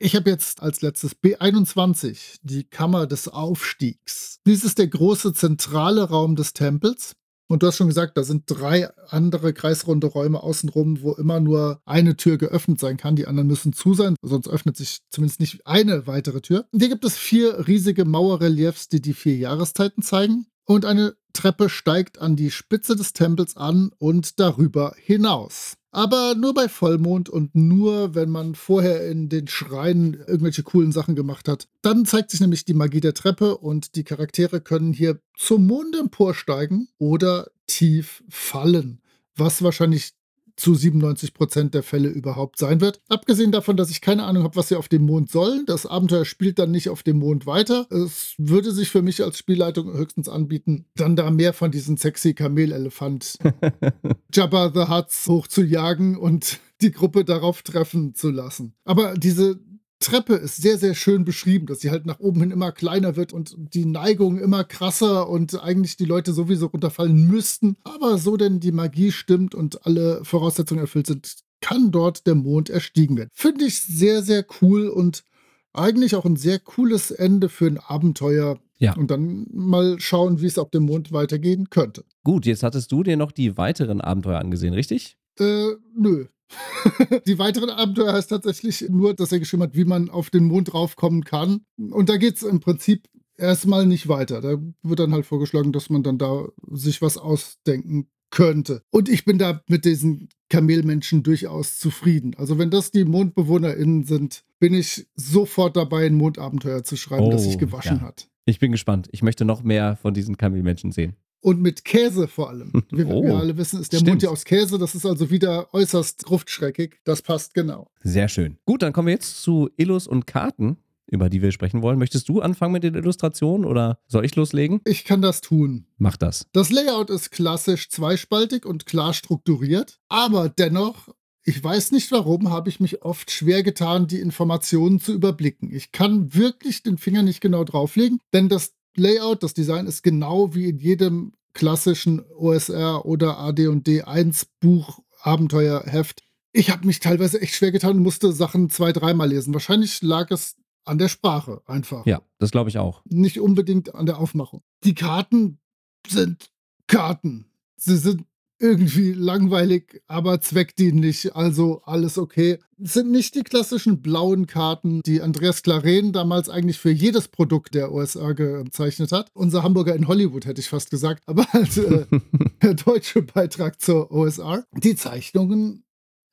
Ich 0.00 0.14
habe 0.14 0.30
jetzt 0.30 0.62
als 0.62 0.80
letztes 0.80 1.16
B21, 1.16 2.38
die 2.42 2.62
Kammer 2.62 3.08
des 3.08 3.26
Aufstiegs. 3.26 4.38
Dies 4.46 4.62
ist 4.62 4.78
der 4.78 4.86
große 4.86 5.32
zentrale 5.32 6.08
Raum 6.08 6.36
des 6.36 6.52
Tempels. 6.52 7.16
Und 7.48 7.62
du 7.62 7.66
hast 7.66 7.76
schon 7.76 7.88
gesagt, 7.88 8.16
da 8.18 8.24
sind 8.24 8.44
drei 8.46 8.90
andere 9.08 9.54
kreisrunde 9.54 10.06
Räume 10.06 10.42
außenrum, 10.42 11.00
wo 11.00 11.12
immer 11.12 11.40
nur 11.40 11.80
eine 11.86 12.16
Tür 12.16 12.36
geöffnet 12.36 12.78
sein 12.78 12.98
kann. 12.98 13.16
Die 13.16 13.26
anderen 13.26 13.48
müssen 13.48 13.72
zu 13.72 13.94
sein, 13.94 14.16
sonst 14.20 14.48
öffnet 14.48 14.76
sich 14.76 15.00
zumindest 15.10 15.40
nicht 15.40 15.66
eine 15.66 16.06
weitere 16.06 16.42
Tür. 16.42 16.66
Und 16.72 16.80
hier 16.80 16.90
gibt 16.90 17.06
es 17.06 17.16
vier 17.16 17.66
riesige 17.66 18.04
Mauerreliefs, 18.04 18.88
die 18.88 19.00
die 19.00 19.14
vier 19.14 19.36
Jahreszeiten 19.36 20.02
zeigen. 20.02 20.46
Und 20.64 20.84
eine 20.84 21.16
Treppe 21.32 21.70
steigt 21.70 22.20
an 22.20 22.36
die 22.36 22.50
Spitze 22.50 22.96
des 22.96 23.14
Tempels 23.14 23.56
an 23.56 23.92
und 23.96 24.38
darüber 24.38 24.94
hinaus. 24.98 25.77
Aber 25.90 26.34
nur 26.34 26.52
bei 26.52 26.68
Vollmond 26.68 27.28
und 27.28 27.54
nur, 27.54 28.14
wenn 28.14 28.28
man 28.28 28.54
vorher 28.54 29.08
in 29.08 29.28
den 29.28 29.48
Schreinen 29.48 30.14
irgendwelche 30.14 30.62
coolen 30.62 30.92
Sachen 30.92 31.14
gemacht 31.14 31.48
hat. 31.48 31.66
Dann 31.80 32.04
zeigt 32.04 32.30
sich 32.30 32.40
nämlich 32.40 32.64
die 32.66 32.74
Magie 32.74 33.00
der 33.00 33.14
Treppe 33.14 33.56
und 33.56 33.94
die 33.94 34.04
Charaktere 34.04 34.60
können 34.60 34.92
hier 34.92 35.20
zum 35.36 35.66
Mond 35.66 35.96
emporsteigen 35.96 36.88
oder 36.98 37.50
tief 37.66 38.22
fallen. 38.28 39.00
Was 39.34 39.62
wahrscheinlich 39.62 40.12
zu 40.58 40.74
97 40.74 41.34
Prozent 41.34 41.74
der 41.74 41.82
Fälle 41.82 42.08
überhaupt 42.08 42.58
sein 42.58 42.80
wird. 42.80 43.00
Abgesehen 43.08 43.52
davon, 43.52 43.76
dass 43.76 43.90
ich 43.90 44.00
keine 44.00 44.24
Ahnung 44.24 44.42
habe, 44.42 44.56
was 44.56 44.68
sie 44.68 44.76
auf 44.76 44.88
dem 44.88 45.06
Mond 45.06 45.30
sollen. 45.30 45.64
Das 45.66 45.86
Abenteuer 45.86 46.24
spielt 46.24 46.58
dann 46.58 46.70
nicht 46.70 46.88
auf 46.88 47.02
dem 47.02 47.18
Mond 47.18 47.46
weiter. 47.46 47.86
Es 47.90 48.34
würde 48.38 48.72
sich 48.72 48.90
für 48.90 49.02
mich 49.02 49.22
als 49.22 49.38
Spielleitung 49.38 49.92
höchstens 49.92 50.28
anbieten, 50.28 50.86
dann 50.96 51.16
da 51.16 51.30
mehr 51.30 51.52
von 51.52 51.70
diesen 51.70 51.96
sexy 51.96 52.34
Kamelelefant 52.34 53.38
Jabba 54.32 54.72
the 54.74 54.92
Hutts 54.92 55.28
hochzujagen 55.28 56.16
und 56.16 56.58
die 56.80 56.92
Gruppe 56.92 57.24
darauf 57.24 57.62
treffen 57.62 58.14
zu 58.14 58.30
lassen. 58.30 58.74
Aber 58.84 59.14
diese 59.14 59.60
Treppe 60.00 60.34
ist 60.34 60.56
sehr, 60.56 60.78
sehr 60.78 60.94
schön 60.94 61.24
beschrieben, 61.24 61.66
dass 61.66 61.80
sie 61.80 61.90
halt 61.90 62.06
nach 62.06 62.20
oben 62.20 62.40
hin 62.40 62.50
immer 62.52 62.70
kleiner 62.70 63.16
wird 63.16 63.32
und 63.32 63.54
die 63.74 63.84
Neigung 63.84 64.38
immer 64.38 64.62
krasser 64.62 65.28
und 65.28 65.60
eigentlich 65.60 65.96
die 65.96 66.04
Leute 66.04 66.32
sowieso 66.32 66.66
runterfallen 66.66 67.26
müssten. 67.26 67.76
Aber 67.82 68.18
so 68.18 68.36
denn 68.36 68.60
die 68.60 68.72
Magie 68.72 69.10
stimmt 69.10 69.54
und 69.54 69.84
alle 69.86 70.24
Voraussetzungen 70.24 70.80
erfüllt 70.80 71.08
sind, 71.08 71.36
kann 71.60 71.90
dort 71.90 72.26
der 72.26 72.36
Mond 72.36 72.70
erstiegen 72.70 73.16
werden. 73.16 73.30
Finde 73.32 73.64
ich 73.64 73.80
sehr, 73.80 74.22
sehr 74.22 74.46
cool 74.60 74.88
und 74.88 75.24
eigentlich 75.72 76.14
auch 76.14 76.24
ein 76.24 76.36
sehr 76.36 76.58
cooles 76.58 77.10
Ende 77.10 77.48
für 77.48 77.66
ein 77.66 77.78
Abenteuer. 77.78 78.58
Ja. 78.78 78.94
Und 78.94 79.10
dann 79.10 79.46
mal 79.52 79.98
schauen, 79.98 80.40
wie 80.40 80.46
es 80.46 80.58
auf 80.58 80.70
dem 80.70 80.84
Mond 80.84 81.10
weitergehen 81.10 81.68
könnte. 81.68 82.04
Gut, 82.22 82.46
jetzt 82.46 82.62
hattest 82.62 82.92
du 82.92 83.02
dir 83.02 83.16
noch 83.16 83.32
die 83.32 83.56
weiteren 83.56 84.00
Abenteuer 84.00 84.38
angesehen, 84.38 84.72
richtig? 84.72 85.16
Äh, 85.40 85.72
nö. 85.96 86.26
die 87.26 87.38
weiteren 87.38 87.70
Abenteuer 87.70 88.12
heißt 88.12 88.30
tatsächlich 88.30 88.86
nur, 88.88 89.14
dass 89.14 89.32
er 89.32 89.38
geschrieben 89.38 89.62
hat, 89.62 89.74
wie 89.76 89.84
man 89.84 90.10
auf 90.10 90.30
den 90.30 90.44
Mond 90.44 90.74
raufkommen 90.74 91.24
kann. 91.24 91.60
Und 91.76 92.08
da 92.08 92.16
geht 92.16 92.36
es 92.36 92.42
im 92.42 92.60
Prinzip 92.60 93.08
erstmal 93.36 93.86
nicht 93.86 94.08
weiter. 94.08 94.40
Da 94.40 94.56
wird 94.82 94.98
dann 94.98 95.12
halt 95.12 95.26
vorgeschlagen, 95.26 95.72
dass 95.72 95.90
man 95.90 96.02
dann 96.02 96.18
da 96.18 96.46
sich 96.70 97.02
was 97.02 97.16
ausdenken 97.16 98.08
könnte. 98.30 98.82
Und 98.90 99.08
ich 99.08 99.24
bin 99.24 99.38
da 99.38 99.62
mit 99.68 99.84
diesen 99.84 100.28
Kamelmenschen 100.50 101.22
durchaus 101.22 101.78
zufrieden. 101.78 102.34
Also 102.36 102.58
wenn 102.58 102.70
das 102.70 102.90
die 102.90 103.04
MondbewohnerInnen 103.04 104.04
sind, 104.04 104.44
bin 104.58 104.74
ich 104.74 105.06
sofort 105.14 105.76
dabei, 105.76 106.06
ein 106.06 106.14
Mondabenteuer 106.14 106.84
zu 106.84 106.96
schreiben, 106.96 107.24
Oh, 107.24 107.30
das 107.30 107.44
sich 107.44 107.58
gewaschen 107.58 107.98
ja. 107.98 108.02
hat. 108.02 108.28
Ich 108.44 108.58
bin 108.58 108.72
gespannt. 108.72 109.08
Ich 109.12 109.22
möchte 109.22 109.44
noch 109.44 109.62
mehr 109.62 109.96
von 109.96 110.14
diesen 110.14 110.36
Kamelmenschen 110.36 110.92
sehen. 110.92 111.16
Und 111.40 111.60
mit 111.62 111.84
Käse 111.84 112.26
vor 112.28 112.50
allem. 112.50 112.72
Wie 112.90 113.04
Oh, 113.04 113.22
wir 113.22 113.36
alle 113.36 113.56
wissen, 113.56 113.80
ist 113.80 113.92
der 113.92 113.98
stimmt. 113.98 114.10
Mond 114.10 114.22
ja 114.24 114.30
aus 114.30 114.44
Käse. 114.44 114.78
Das 114.78 114.94
ist 114.94 115.06
also 115.06 115.30
wieder 115.30 115.72
äußerst 115.72 116.24
gruftschreckig. 116.24 116.96
Das 117.04 117.22
passt 117.22 117.54
genau. 117.54 117.90
Sehr 118.02 118.28
schön. 118.28 118.58
Gut, 118.64 118.82
dann 118.82 118.92
kommen 118.92 119.06
wir 119.06 119.14
jetzt 119.14 119.42
zu 119.42 119.70
Illus 119.76 120.06
und 120.08 120.26
Karten, 120.26 120.78
über 121.06 121.30
die 121.30 121.40
wir 121.40 121.52
sprechen 121.52 121.80
wollen. 121.80 121.98
Möchtest 121.98 122.28
du 122.28 122.40
anfangen 122.40 122.72
mit 122.72 122.82
den 122.82 122.94
Illustrationen 122.94 123.64
oder 123.66 123.98
soll 124.08 124.24
ich 124.24 124.34
loslegen? 124.36 124.80
Ich 124.84 125.04
kann 125.04 125.22
das 125.22 125.40
tun. 125.40 125.86
Mach 125.96 126.16
das. 126.16 126.46
Das 126.52 126.70
Layout 126.70 127.08
ist 127.08 127.30
klassisch 127.30 127.88
zweispaltig 127.88 128.66
und 128.66 128.84
klar 128.86 129.14
strukturiert, 129.14 130.00
aber 130.08 130.48
dennoch, 130.48 131.08
ich 131.44 131.62
weiß 131.64 131.92
nicht 131.92 132.12
warum, 132.12 132.50
habe 132.50 132.68
ich 132.68 132.78
mich 132.80 133.02
oft 133.02 133.30
schwer 133.30 133.62
getan, 133.62 134.06
die 134.06 134.20
Informationen 134.20 135.00
zu 135.00 135.14
überblicken. 135.14 135.72
Ich 135.72 135.92
kann 135.92 136.34
wirklich 136.34 136.82
den 136.82 136.98
Finger 136.98 137.22
nicht 137.22 137.40
genau 137.40 137.64
drauflegen, 137.64 138.18
denn 138.34 138.48
das 138.50 138.74
Layout, 138.98 139.42
das 139.42 139.54
Design 139.54 139.86
ist 139.86 140.02
genau 140.02 140.54
wie 140.54 140.68
in 140.68 140.78
jedem 140.78 141.32
klassischen 141.54 142.22
OSR 142.36 143.04
oder 143.04 143.38
AD&D 143.38 144.02
1 144.02 144.46
Buch 144.60 145.00
Abenteuerheft. 145.22 146.22
Ich 146.52 146.70
habe 146.70 146.86
mich 146.86 147.00
teilweise 147.00 147.40
echt 147.40 147.54
schwer 147.54 147.72
getan 147.72 147.96
und 147.96 148.02
musste 148.02 148.32
Sachen 148.32 148.70
zwei, 148.70 148.92
dreimal 148.92 149.28
lesen. 149.28 149.52
Wahrscheinlich 149.54 150.00
lag 150.02 150.30
es 150.30 150.56
an 150.84 150.98
der 150.98 151.08
Sprache 151.08 151.60
einfach 151.66 152.06
Ja, 152.06 152.22
das 152.38 152.50
glaube 152.50 152.70
ich 152.70 152.78
auch. 152.78 153.02
nicht 153.04 153.40
unbedingt 153.40 153.94
an 153.94 154.06
der 154.06 154.18
Aufmachung. 154.18 154.62
Die 154.84 154.94
Karten 154.94 155.58
sind 156.06 156.50
Karten. 156.86 157.46
Sie 157.76 157.96
sind 157.96 158.24
irgendwie 158.60 159.12
langweilig, 159.12 160.02
aber 160.06 160.40
zweckdienlich, 160.40 161.34
also 161.34 161.82
alles 161.84 162.18
okay. 162.18 162.58
Es 162.82 162.94
sind 162.94 163.10
nicht 163.10 163.34
die 163.34 163.42
klassischen 163.42 164.02
blauen 164.02 164.46
Karten, 164.46 165.02
die 165.02 165.20
Andreas 165.20 165.62
Claren 165.62 166.12
damals 166.12 166.48
eigentlich 166.48 166.78
für 166.78 166.90
jedes 166.90 167.28
Produkt 167.28 167.74
der 167.74 167.92
OSR 167.92 168.34
gezeichnet 168.34 169.12
hat. 169.12 169.30
Unser 169.34 169.62
Hamburger 169.62 169.94
in 169.94 170.08
Hollywood 170.08 170.46
hätte 170.46 170.60
ich 170.60 170.68
fast 170.68 170.90
gesagt, 170.90 171.22
aber 171.26 171.44
halt 171.52 171.76
äh, 171.76 172.06
der 172.62 172.74
deutsche 172.74 173.22
Beitrag 173.22 173.80
zur 173.80 174.10
OSR. 174.10 174.64
Die 174.72 174.96
Zeichnungen 174.96 175.84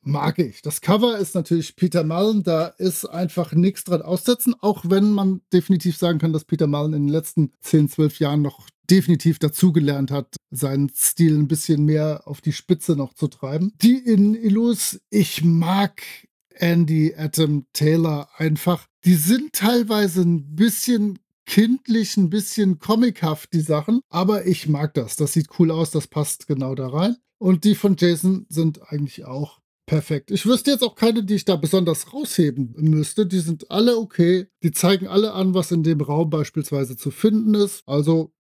mag 0.05 0.39
ich. 0.39 0.61
Das 0.61 0.81
Cover 0.81 1.17
ist 1.17 1.35
natürlich 1.35 1.75
Peter 1.75 2.03
Mullen, 2.03 2.43
da 2.43 2.67
ist 2.67 3.05
einfach 3.05 3.53
nichts 3.53 3.83
dran 3.83 4.01
aussetzen, 4.01 4.55
auch 4.61 4.83
wenn 4.87 5.11
man 5.11 5.41
definitiv 5.51 5.97
sagen 5.97 6.19
kann, 6.19 6.33
dass 6.33 6.45
Peter 6.45 6.67
Mullen 6.67 6.93
in 6.93 7.03
den 7.07 7.13
letzten 7.13 7.51
10, 7.61 7.89
12 7.89 8.19
Jahren 8.19 8.41
noch 8.41 8.67
definitiv 8.89 9.39
dazugelernt 9.39 10.11
hat, 10.11 10.35
seinen 10.51 10.89
Stil 10.95 11.37
ein 11.37 11.47
bisschen 11.47 11.85
mehr 11.85 12.21
auf 12.25 12.41
die 12.41 12.53
Spitze 12.53 12.95
noch 12.95 13.13
zu 13.13 13.27
treiben. 13.27 13.73
Die 13.81 13.97
in 13.97 14.35
Illus, 14.35 14.99
ich 15.09 15.43
mag 15.43 16.03
Andy 16.53 17.13
Adam 17.17 17.65
Taylor 17.73 18.29
einfach. 18.37 18.85
Die 19.03 19.15
sind 19.15 19.53
teilweise 19.53 20.21
ein 20.21 20.55
bisschen 20.55 21.19
kindlich, 21.45 22.17
ein 22.17 22.29
bisschen 22.29 22.79
comichaft, 22.79 23.53
die 23.53 23.61
Sachen, 23.61 24.01
aber 24.09 24.45
ich 24.47 24.67
mag 24.67 24.93
das. 24.93 25.15
Das 25.15 25.33
sieht 25.33 25.47
cool 25.59 25.71
aus, 25.71 25.91
das 25.91 26.07
passt 26.07 26.47
genau 26.47 26.75
da 26.75 26.87
rein. 26.87 27.17
Und 27.37 27.63
die 27.63 27.75
von 27.75 27.95
Jason 27.97 28.45
sind 28.49 28.91
eigentlich 28.91 29.25
auch 29.25 29.59
perfekt. 29.85 30.31
Ich 30.31 30.45
wüsste 30.45 30.71
jetzt 30.71 30.83
auch 30.83 30.95
keine, 30.95 31.23
die 31.23 31.35
ich 31.35 31.45
da 31.45 31.55
besonders 31.55 32.13
rausheben 32.13 32.73
müsste. 32.77 33.25
Die 33.25 33.39
sind 33.39 33.71
alle 33.71 33.97
okay. 33.97 34.47
Die 34.63 34.71
zeigen 34.71 35.07
alle 35.07 35.33
an, 35.33 35.53
was 35.53 35.71
in 35.71 35.83
dem 35.83 36.01
Raum 36.01 36.29
beispielsweise 36.29 36.97
zu 36.97 37.11
finden 37.11 37.53
ist. 37.55 37.83
Also 37.87 38.34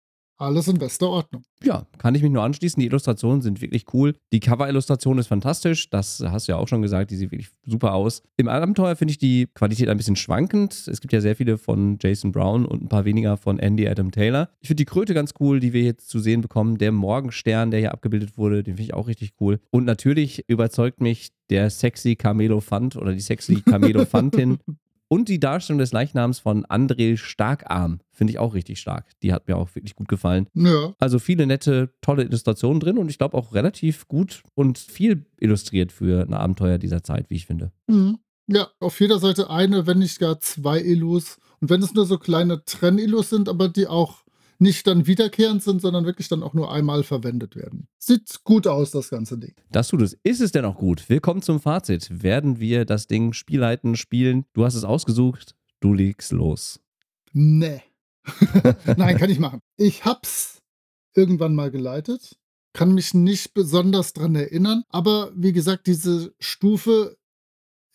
alles 0.42 0.68
in 0.68 0.78
bester 0.78 1.10
Ordnung. 1.10 1.44
Ja, 1.64 1.86
kann 2.00 2.16
ich 2.16 2.24
mich 2.24 2.32
nur 2.32 2.44
anschließen. 2.44 2.80
Die 2.80 2.88
Illustrationen 2.88 3.42
sind 3.42 3.62
wirklich 3.62 3.86
cool. 3.94 4.16
Die 4.34 4.40
Cover-Illustration 4.40 5.20
ist 5.20 5.28
fantastisch. 5.28 5.90
Das 5.90 6.24
hast 6.26 6.48
du 6.48 6.54
ja 6.54 6.58
auch 6.58 6.68
schon 6.68 6.82
gesagt. 6.82 7.12
Die 7.12 7.16
sieht 7.16 7.32
wirklich 7.32 7.50
super 7.66 7.94
aus. 7.94 8.24
Im 8.38 8.48
Abenteuer 8.48 8.96
finde 8.96 9.12
ich 9.12 9.20
die 9.20 9.48
Qualität 9.54 9.88
ein 9.88 9.98
bisschen 9.98 10.16
schwankend. 10.16 10.88
Es 10.88 11.02
gibt 11.02 11.14
ja 11.14 11.22
sehr 11.22 11.36
viele 11.36 11.58
von 11.58 11.98
Jason 12.02 12.32
Brown 12.32 12.66
und 12.66 12.82
ein 12.82 12.90
paar 12.90 13.06
weniger 13.06 13.38
von 13.38 13.60
Andy 13.60 13.88
Adam 13.88 14.12
Taylor. 14.12 14.50
Ich 14.60 14.68
finde 14.68 14.82
die 14.82 14.86
Kröte 14.86 15.14
ganz 15.14 15.34
cool, 15.40 15.60
die 15.60 15.74
wir 15.74 15.84
jetzt 15.84 16.10
zu 16.10 16.20
sehen 16.20 16.42
bekommen. 16.42 16.80
Der 16.80 16.92
Morgenstern, 16.92 17.70
der 17.70 17.80
hier 17.80 17.92
abgebildet 17.92 18.38
wurde, 18.38 18.64
den 18.64 18.78
finde 18.78 18.84
ich 18.84 18.94
auch 18.96 19.08
richtig 19.08 19.34
cool. 19.40 19.60
Und 19.70 19.86
natürlich 19.86 20.44
überzeugt 20.48 21.00
mich 21.00 21.30
der 21.52 21.70
sexy 21.70 22.16
Camelofant 22.16 22.96
oder 22.96 23.14
die 23.14 23.20
sexy 23.20 23.62
Camelofantin 23.62 24.58
und 25.12 25.28
die 25.28 25.42
Darstellung 25.42 25.80
des 25.80 25.92
Leichnams 25.92 26.40
von 26.40 26.66
André 26.68 27.18
Starkarm 27.18 28.00
finde 28.14 28.32
ich 28.32 28.40
auch 28.40 28.54
richtig 28.54 28.80
stark. 28.80 29.08
Die 29.22 29.34
hat 29.34 29.46
mir 29.46 29.58
auch 29.58 29.76
wirklich 29.76 29.94
gut 29.94 30.08
gefallen. 30.08 30.48
Ja, 30.54 30.94
Also 31.00 31.20
viele 31.20 31.46
nette, 31.46 31.90
tolle 32.00 32.24
Illustrationen 32.24 32.80
drin 32.80 32.98
und 32.98 33.10
ich 33.10 33.18
glaube 33.18 33.36
auch 33.38 33.54
relativ 33.54 34.08
gut 34.08 34.42
und 34.56 34.78
viel 34.78 35.26
illustriert 35.38 35.92
für 35.92 36.22
ein 36.22 36.34
Abenteuer 36.34 36.78
dieser 36.78 37.04
Zeit, 37.04 37.30
wie 37.30 37.36
ich 37.36 37.46
finde. 37.46 37.74
Mhm. 37.88 38.20
Ja, 38.48 38.70
auf 38.80 39.02
jeder 39.02 39.20
Seite 39.20 39.50
eine, 39.50 39.86
wenn 39.86 40.00
nicht 40.00 40.18
gar 40.18 40.40
zwei 40.40 40.80
Illus. 40.80 41.40
Und 41.60 41.70
wenn 41.70 41.84
es 41.84 41.94
nur 41.94 42.06
so 42.06 42.18
kleine 42.18 42.64
Trennillus 42.64 43.32
sind, 43.32 43.50
aber 43.50 43.68
die 43.68 43.88
auch 43.88 44.24
nicht 44.62 44.86
dann 44.86 45.08
wiederkehrend 45.08 45.64
sind, 45.64 45.82
sondern 45.82 46.06
wirklich 46.06 46.28
dann 46.28 46.44
auch 46.44 46.54
nur 46.54 46.72
einmal 46.72 47.04
verwendet 47.04 47.56
werden. 47.56 47.88
Sieht 47.98 48.44
gut 48.44 48.68
aus, 48.68 48.92
das 48.92 49.10
ganze 49.10 49.38
Ding. 49.38 49.56
Das 49.72 49.88
tut 49.88 50.02
es. 50.04 50.14
Ist 50.24 50.40
es 50.40 50.52
denn 50.52 50.66
auch 50.66 50.78
gut? 50.78 51.10
Willkommen 51.10 51.42
zum 51.42 51.60
Fazit. 51.60 52.24
Werden 52.24 52.60
wir 52.60 52.86
das 52.86 53.08
Ding 53.08 53.34
spielleiten, 53.34 53.96
spielen? 53.96 54.46
Du 54.54 54.64
hast 54.64 54.76
es 54.76 54.84
ausgesucht. 54.84 55.56
Du 55.80 55.94
legst 55.94 56.32
los. 56.32 56.80
Nee. 57.34 57.82
Nein, 58.98 59.18
kann 59.18 59.32
ich 59.32 59.40
machen. 59.40 59.62
Ich 59.78 60.06
hab's 60.06 60.62
irgendwann 61.16 61.56
mal 61.56 61.72
geleitet, 61.72 62.38
kann 62.74 62.94
mich 62.94 63.16
nicht 63.16 63.54
besonders 63.54 64.14
dran 64.14 64.36
erinnern, 64.36 64.84
aber 64.90 65.32
wie 65.36 65.54
gesagt, 65.54 65.88
diese 65.88 66.34
Stufe 66.40 67.18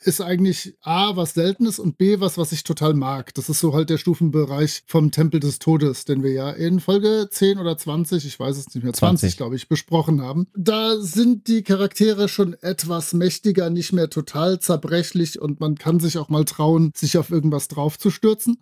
ist 0.01 0.21
eigentlich 0.21 0.77
A, 0.83 1.17
was 1.17 1.35
Seltenes 1.35 1.79
und 1.79 1.99
B, 1.99 2.21
was, 2.21 2.39
was 2.39 2.53
ich 2.53 2.65
total 2.65 2.95
mag. 2.95 3.35
Das 3.35 3.49
ist 3.49 3.61
so 3.61 3.73
halt 3.73 3.91
der 3.91 3.99
Stufenbereich 3.99 4.83
vom 4.87 5.11
Tempel 5.11 5.41
des 5.41 5.59
Todes, 5.59 6.05
den 6.05 6.23
wir 6.23 6.33
ja 6.33 6.51
in 6.51 6.81
Folge 6.81 7.29
10 7.31 7.59
oder 7.59 7.77
20, 7.77 8.25
ich 8.27 8.39
weiß 8.39 8.57
es 8.57 8.75
nicht 8.75 8.85
mehr, 8.85 8.93
20, 8.93 9.21
20. 9.21 9.37
glaube 9.37 9.57
ich, 9.57 9.69
besprochen 9.69 10.21
haben. 10.21 10.47
Da 10.55 10.97
sind 11.01 11.49
die 11.49 11.63
Charaktere 11.63 12.29
schon 12.29 12.55
etwas 12.55 13.15
mächtiger, 13.15 13.71
nicht 13.71 13.93
mehr 13.93 14.11
total 14.11 14.59
zerbrechlich 14.59 15.41
und 15.41 15.61
man 15.61 15.77
kann 15.77 15.99
sich 15.99 16.19
auch 16.19 16.29
mal 16.29 16.45
trauen, 16.45 16.93
sich 16.95 17.19
auf 17.19 17.31
irgendwas 17.31 17.69
draufzustürzen. 17.69 18.59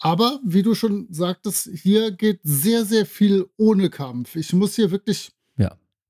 Aber 0.00 0.40
wie 0.44 0.62
du 0.62 0.74
schon 0.74 1.08
sagtest, 1.10 1.70
hier 1.72 2.12
geht 2.12 2.40
sehr, 2.44 2.84
sehr 2.84 3.04
viel 3.04 3.46
ohne 3.56 3.90
Kampf. 3.90 4.36
Ich 4.36 4.52
muss 4.52 4.76
hier 4.76 4.90
wirklich. 4.90 5.32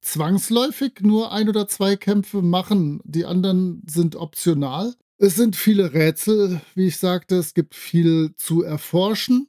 Zwangsläufig 0.01 1.01
nur 1.01 1.33
ein 1.33 1.49
oder 1.49 1.69
zwei 1.69 1.97
Kämpfe 1.97 2.43
machen. 2.43 3.01
Die 3.05 3.25
anderen 3.25 3.83
sind 3.89 4.17
optional. 4.17 4.95
Es 5.19 5.35
sind 5.35 5.57
viele 5.57 5.93
Rätsel, 5.93 6.61
wie 6.75 6.87
ich 6.87 6.99
sagte. 6.99 7.37
Es 7.37 7.55
gibt 7.55 7.75
viel 7.75 8.35
zu 8.37 8.63
erforschen. 8.63 9.49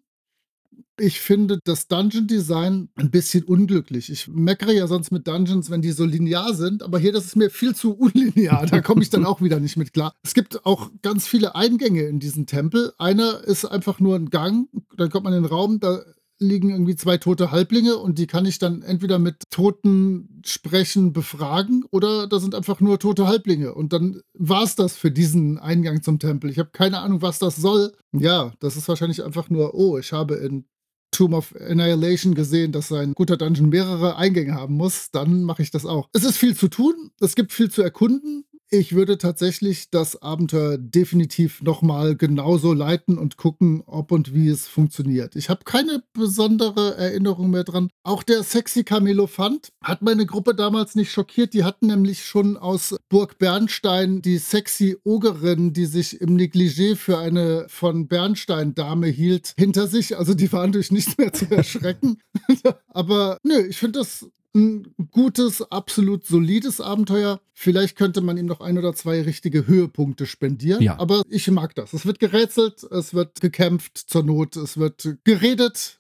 Ich 0.98 1.22
finde 1.22 1.60
das 1.64 1.88
Dungeon 1.88 2.28
Design 2.28 2.90
ein 2.96 3.10
bisschen 3.10 3.46
unglücklich. 3.46 4.10
Ich 4.12 4.28
meckere 4.28 4.74
ja 4.74 4.86
sonst 4.88 5.12
mit 5.12 5.28
Dungeons, 5.28 5.70
wenn 5.70 5.82
die 5.82 5.92
so 5.92 6.04
linear 6.04 6.54
sind, 6.54 6.84
aber 6.84 7.00
hier 7.00 7.14
das 7.14 7.26
ist 7.26 7.36
mir 7.38 7.50
viel 7.50 7.74
zu 7.74 7.94
unlinear. 7.94 8.66
Da 8.66 8.82
komme 8.82 9.02
ich 9.02 9.10
dann 9.10 9.26
auch 9.26 9.42
wieder 9.42 9.62
nicht 9.62 9.78
mit 9.78 9.94
klar. 9.94 10.14
Es 10.24 10.34
gibt 10.34 10.66
auch 10.66 10.92
ganz 11.02 11.26
viele 11.26 11.56
Eingänge 11.56 12.04
in 12.04 12.20
diesen 12.20 12.48
Tempel. 12.48 12.92
Einer 12.98 13.42
ist 13.46 13.64
einfach 13.64 14.00
nur 14.02 14.16
ein 14.16 14.30
Gang, 14.30 14.68
dann 14.98 15.10
kommt 15.10 15.24
man 15.24 15.34
in 15.34 15.44
den 15.44 15.50
Raum, 15.50 15.80
da 15.80 16.04
liegen 16.40 16.70
irgendwie 16.70 16.96
zwei 16.96 17.18
tote 17.18 17.52
Halblinge 17.52 17.98
und 17.98 18.18
die 18.18 18.28
kann 18.28 18.46
ich 18.46 18.60
dann 18.60 18.82
entweder 18.82 19.20
mit 19.20 19.44
toten 19.50 20.42
Sprechen 20.46 21.14
befragen 21.14 21.84
oder 21.92 22.28
da 22.28 22.40
sind 22.40 22.56
einfach 22.56 22.80
nur 22.80 23.00
tote 23.00 23.28
Halblinge. 23.28 23.74
Und 23.74 23.94
dann 23.94 24.22
war 24.34 24.64
es 24.64 24.76
das 24.76 24.96
für 24.96 25.12
diesen 25.12 25.58
Eingang 25.58 26.02
zum 26.02 26.20
Tempel. 26.20 26.50
Ich 26.50 26.60
habe 26.60 26.70
keine 26.72 27.00
Ahnung, 27.00 27.22
was 27.22 27.40
das 27.40 27.58
soll. 27.58 27.94
Ja, 28.14 28.54
das 28.60 28.78
ist 28.78 28.88
wahrscheinlich 28.88 29.24
einfach 29.24 29.50
nur, 29.50 29.74
oh, 29.74 29.98
ich 29.98 30.14
habe 30.14 30.36
in 30.36 30.66
Tomb 31.12 31.34
of 31.34 31.56
Annihilation 31.60 32.36
gesehen, 32.36 32.72
dass 32.72 32.92
ein 32.92 33.14
guter 33.14 33.36
Dungeon 33.36 33.70
mehrere 33.70 34.16
Eingänge 34.16 34.54
haben 34.54 34.76
muss, 34.76 35.12
dann 35.12 35.44
mache 35.44 35.64
ich 35.64 35.72
das 35.72 35.86
auch. 35.86 36.08
Es 36.14 36.24
ist 36.24 36.38
viel 36.38 36.56
zu 36.56 36.68
tun, 36.68 37.12
es 37.20 37.36
gibt 37.36 37.52
viel 37.52 37.70
zu 37.70 37.82
erkunden. 37.82 38.46
Ich 38.72 38.94
würde 38.94 39.18
tatsächlich 39.18 39.90
das 39.90 40.22
Abenteuer 40.22 40.78
definitiv 40.78 41.64
nochmal 41.64 42.16
genauso 42.16 42.72
leiten 42.72 43.18
und 43.18 43.36
gucken, 43.36 43.82
ob 43.88 44.12
und 44.12 44.36
wie 44.36 44.48
es 44.48 44.68
funktioniert. 44.68 45.36
Ich 45.36 45.50
habe 45.50 45.64
keine 45.64 46.04
besondere 46.14 46.96
Erinnerung 46.96 47.50
mehr 47.50 47.64
dran. 47.64 47.90
Auch 48.04 48.22
der 48.22 48.44
sexy 48.44 48.84
Camelophant 48.84 49.70
hat 49.84 50.04
meine 50.04 50.28
Gruppe 50.28 50.54
damals 50.54 50.94
nicht 50.94 51.12
schockiert. 51.12 51.56
Die 51.56 51.64
hatten 51.64 51.88
nämlich 51.88 52.24
schon 52.24 52.58
aus 52.58 52.96
Burg 53.10 53.40
Bernstein 53.40 54.22
die 54.22 54.38
sexy 54.38 54.98
Ogerin, 55.04 55.74
die 55.74 55.88
sich 55.88 56.22
im 56.22 56.38
Negligé 56.38 56.96
für 56.96 57.18
eine 57.18 57.66
von 57.70 58.08
Bernstein 58.08 58.76
Dame 58.76 59.08
hielt, 59.08 59.54
hinter 59.58 59.88
sich. 59.88 60.16
Also 60.16 60.36
die 60.36 60.52
waren 60.54 60.74
durch 60.74 60.92
nichts 60.92 61.18
mehr 61.18 61.34
zu 61.34 61.46
erschrecken. 61.50 62.20
Aber 62.90 63.40
nö, 63.42 63.66
ich 63.68 63.78
finde 63.78 63.98
das 63.98 64.28
ein 64.56 64.96
gutes, 65.12 65.62
absolut 65.72 66.26
solides 66.26 66.82
Abenteuer. 66.82 67.40
Vielleicht 67.54 67.96
könnte 67.96 68.22
man 68.22 68.38
ihm 68.38 68.48
noch 68.48 68.62
ein 68.62 68.78
oder 68.78 68.94
zwei 68.94 69.22
richtige 69.22 69.68
Höhepunkte 69.68 70.26
spendieren. 70.26 70.82
Ja. 70.82 70.98
Aber 71.00 71.22
ich 71.30 71.50
mag 71.52 71.76
das. 71.76 71.94
Es 71.94 72.06
wird 72.06 72.20
gerätselt, 72.20 72.84
es 72.84 73.14
wird 73.14 73.42
gekämpft 73.42 73.98
zur 73.98 74.24
Not, 74.24 74.56
es 74.56 74.78
wird 74.78 75.18
geredet, 75.24 75.99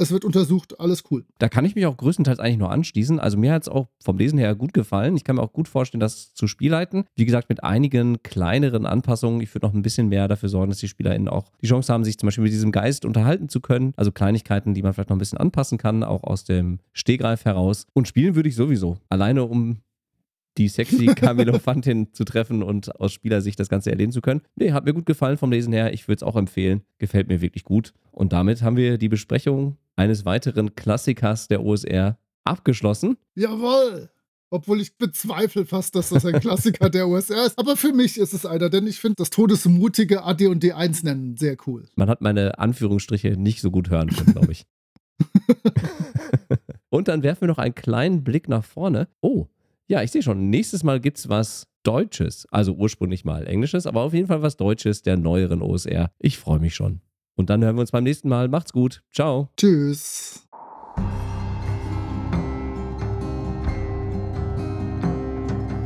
es 0.00 0.12
wird 0.12 0.24
untersucht, 0.24 0.78
alles 0.78 1.02
cool. 1.10 1.24
Da 1.38 1.48
kann 1.48 1.64
ich 1.64 1.74
mich 1.74 1.84
auch 1.86 1.96
größtenteils 1.96 2.38
eigentlich 2.38 2.58
nur 2.58 2.70
anschließen. 2.70 3.18
Also 3.18 3.36
mir 3.36 3.52
hat 3.52 3.62
es 3.62 3.68
auch 3.68 3.88
vom 4.02 4.16
Lesen 4.16 4.38
her 4.38 4.54
gut 4.54 4.72
gefallen. 4.72 5.16
Ich 5.16 5.24
kann 5.24 5.36
mir 5.36 5.42
auch 5.42 5.52
gut 5.52 5.66
vorstellen, 5.66 6.00
das 6.00 6.32
zu 6.34 6.46
spielleiten. 6.46 7.04
Wie 7.16 7.24
gesagt, 7.24 7.48
mit 7.48 7.64
einigen 7.64 8.22
kleineren 8.22 8.86
Anpassungen. 8.86 9.40
Ich 9.40 9.52
würde 9.54 9.66
noch 9.66 9.74
ein 9.74 9.82
bisschen 9.82 10.08
mehr 10.08 10.28
dafür 10.28 10.48
sorgen, 10.48 10.70
dass 10.70 10.78
die 10.78 10.88
SpielerInnen 10.88 11.28
auch 11.28 11.50
die 11.60 11.66
Chance 11.66 11.92
haben, 11.92 12.04
sich 12.04 12.16
zum 12.16 12.28
Beispiel 12.28 12.44
mit 12.44 12.52
diesem 12.52 12.70
Geist 12.70 13.04
unterhalten 13.04 13.48
zu 13.48 13.60
können. 13.60 13.92
Also 13.96 14.12
Kleinigkeiten, 14.12 14.72
die 14.72 14.82
man 14.82 14.94
vielleicht 14.94 15.10
noch 15.10 15.16
ein 15.16 15.20
bisschen 15.20 15.38
anpassen 15.38 15.78
kann, 15.78 16.04
auch 16.04 16.22
aus 16.22 16.44
dem 16.44 16.78
Stehgreif 16.92 17.44
heraus. 17.44 17.86
Und 17.92 18.06
spielen 18.06 18.36
würde 18.36 18.48
ich 18.48 18.54
sowieso. 18.54 18.98
Alleine 19.08 19.44
um 19.44 19.78
die 20.58 20.68
sexy 20.68 21.06
Camelofantin 21.16 22.12
zu 22.12 22.24
treffen 22.24 22.62
und 22.62 23.00
aus 23.00 23.12
Spielersicht 23.12 23.58
das 23.58 23.68
Ganze 23.68 23.90
erleben 23.90 24.12
zu 24.12 24.20
können. 24.20 24.42
Nee, 24.54 24.72
hat 24.72 24.84
mir 24.84 24.94
gut 24.94 25.06
gefallen 25.06 25.38
vom 25.38 25.50
Lesen 25.50 25.72
her. 25.72 25.92
Ich 25.92 26.06
würde 26.06 26.18
es 26.18 26.22
auch 26.22 26.36
empfehlen. 26.36 26.82
Gefällt 26.98 27.28
mir 27.28 27.40
wirklich 27.40 27.64
gut. 27.64 27.94
Und 28.12 28.32
damit 28.32 28.62
haben 28.62 28.76
wir 28.76 28.98
die 28.98 29.08
Besprechung 29.08 29.76
eines 29.98 30.24
weiteren 30.24 30.74
Klassikers 30.74 31.48
der 31.48 31.62
OSR 31.62 32.18
abgeschlossen. 32.44 33.18
Jawohl! 33.34 34.10
Obwohl 34.50 34.80
ich 34.80 34.96
bezweifle 34.96 35.66
fast, 35.66 35.94
dass 35.94 36.08
das 36.08 36.24
ein 36.24 36.40
Klassiker 36.40 36.88
der 36.88 37.06
OSR 37.06 37.44
ist. 37.44 37.58
Aber 37.58 37.76
für 37.76 37.92
mich 37.92 38.16
ist 38.16 38.32
es 38.32 38.46
einer, 38.46 38.70
denn 38.70 38.86
ich 38.86 38.98
finde 38.98 39.16
das 39.16 39.28
todesmutige 39.28 40.22
AD 40.22 40.46
und 40.46 40.64
D1 40.64 41.04
nennen 41.04 41.36
sehr 41.36 41.56
cool. 41.66 41.86
Man 41.96 42.08
hat 42.08 42.22
meine 42.22 42.58
Anführungsstriche 42.58 43.32
nicht 43.32 43.60
so 43.60 43.70
gut 43.70 43.90
hören 43.90 44.08
können, 44.08 44.32
glaube 44.32 44.52
ich. 44.52 44.64
und 46.88 47.08
dann 47.08 47.22
werfen 47.22 47.42
wir 47.42 47.48
noch 47.48 47.58
einen 47.58 47.74
kleinen 47.74 48.24
Blick 48.24 48.48
nach 48.48 48.64
vorne. 48.64 49.08
Oh, 49.20 49.48
ja, 49.86 50.02
ich 50.02 50.12
sehe 50.12 50.22
schon. 50.22 50.48
Nächstes 50.48 50.82
Mal 50.82 51.00
gibt 51.00 51.18
es 51.18 51.28
was 51.28 51.66
Deutsches. 51.82 52.46
Also 52.50 52.72
ursprünglich 52.72 53.26
mal 53.26 53.46
Englisches, 53.46 53.86
aber 53.86 54.02
auf 54.02 54.14
jeden 54.14 54.28
Fall 54.28 54.40
was 54.40 54.56
Deutsches 54.56 55.02
der 55.02 55.18
neueren 55.18 55.60
OSR. 55.60 56.10
Ich 56.18 56.38
freue 56.38 56.60
mich 56.60 56.74
schon. 56.74 57.02
Und 57.38 57.50
dann 57.50 57.62
hören 57.62 57.76
wir 57.76 57.82
uns 57.82 57.92
beim 57.92 58.02
nächsten 58.02 58.28
Mal. 58.28 58.48
Macht's 58.48 58.72
gut. 58.72 59.02
Ciao. 59.14 59.48
Tschüss. 59.56 60.44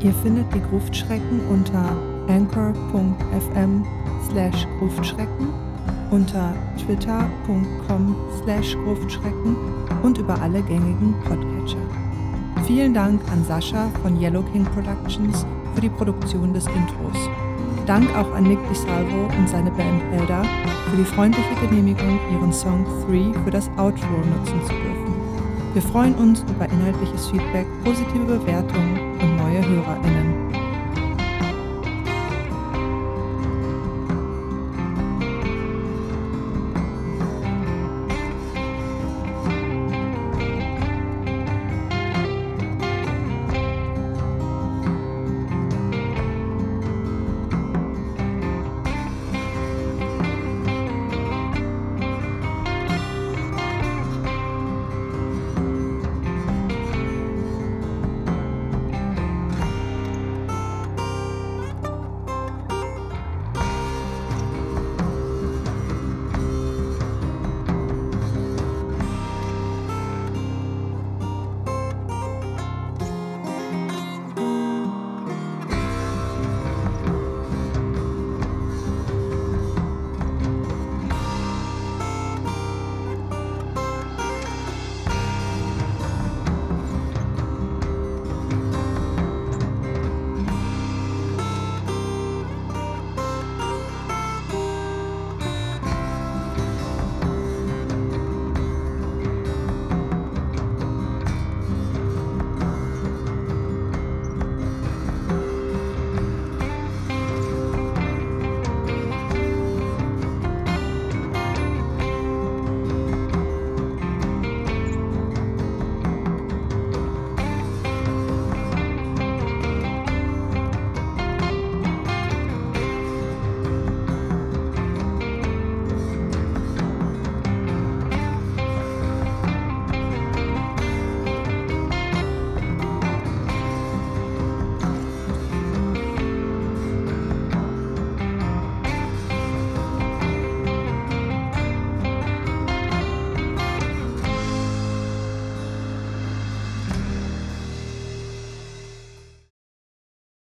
Ihr 0.01 0.13
findet 0.15 0.53
die 0.53 0.61
Gruftschrecken 0.63 1.47
unter 1.49 1.95
anchor.fm 2.29 3.85
slash 4.31 4.67
Gruftschrecken, 4.79 5.49
unter 6.11 6.55
twitter.com 6.79 8.17
slash 8.43 8.75
Gruftschrecken 8.85 9.55
und 10.03 10.17
über 10.19 10.41
alle 10.41 10.63
gängigen 10.63 11.15
Podcatcher. 11.23 11.87
Vielen 12.67 12.95
Dank 12.95 13.21
an 13.31 13.45
Sascha 13.45 13.91
von 14.03 14.19
Yellow 14.19 14.43
King 14.53 14.65
Productions 14.65 15.45
für 15.75 15.83
die 15.83 15.91
Produktion 15.91 16.55
des 16.55 16.67
Intros. 16.67 17.29
Dank 17.87 18.15
auch 18.17 18.33
an 18.35 18.45
Nick 18.45 18.59
DiSalvo 18.69 19.29
und 19.37 19.49
seine 19.49 19.71
Band 19.71 20.03
Elder 20.13 20.45
für 20.89 20.97
die 20.97 21.05
freundliche 21.05 21.55
Genehmigung, 21.61 22.21
ihren 22.33 22.53
Song 22.53 22.85
3 23.09 23.39
für 23.43 23.51
das 23.51 23.69
Outro 23.77 24.19
nutzen 24.19 24.63
zu 24.63 24.73
dürfen. 24.73 25.15
Wir 25.75 25.83
freuen 25.83 26.15
uns 26.15 26.43
über 26.43 26.69
inhaltliches 26.69 27.29
Feedback, 27.29 27.67
positive 27.85 28.25
Bewertungen 28.25 29.19
und 29.21 29.37
neue 29.37 29.67
HörerInnen. 29.67 30.32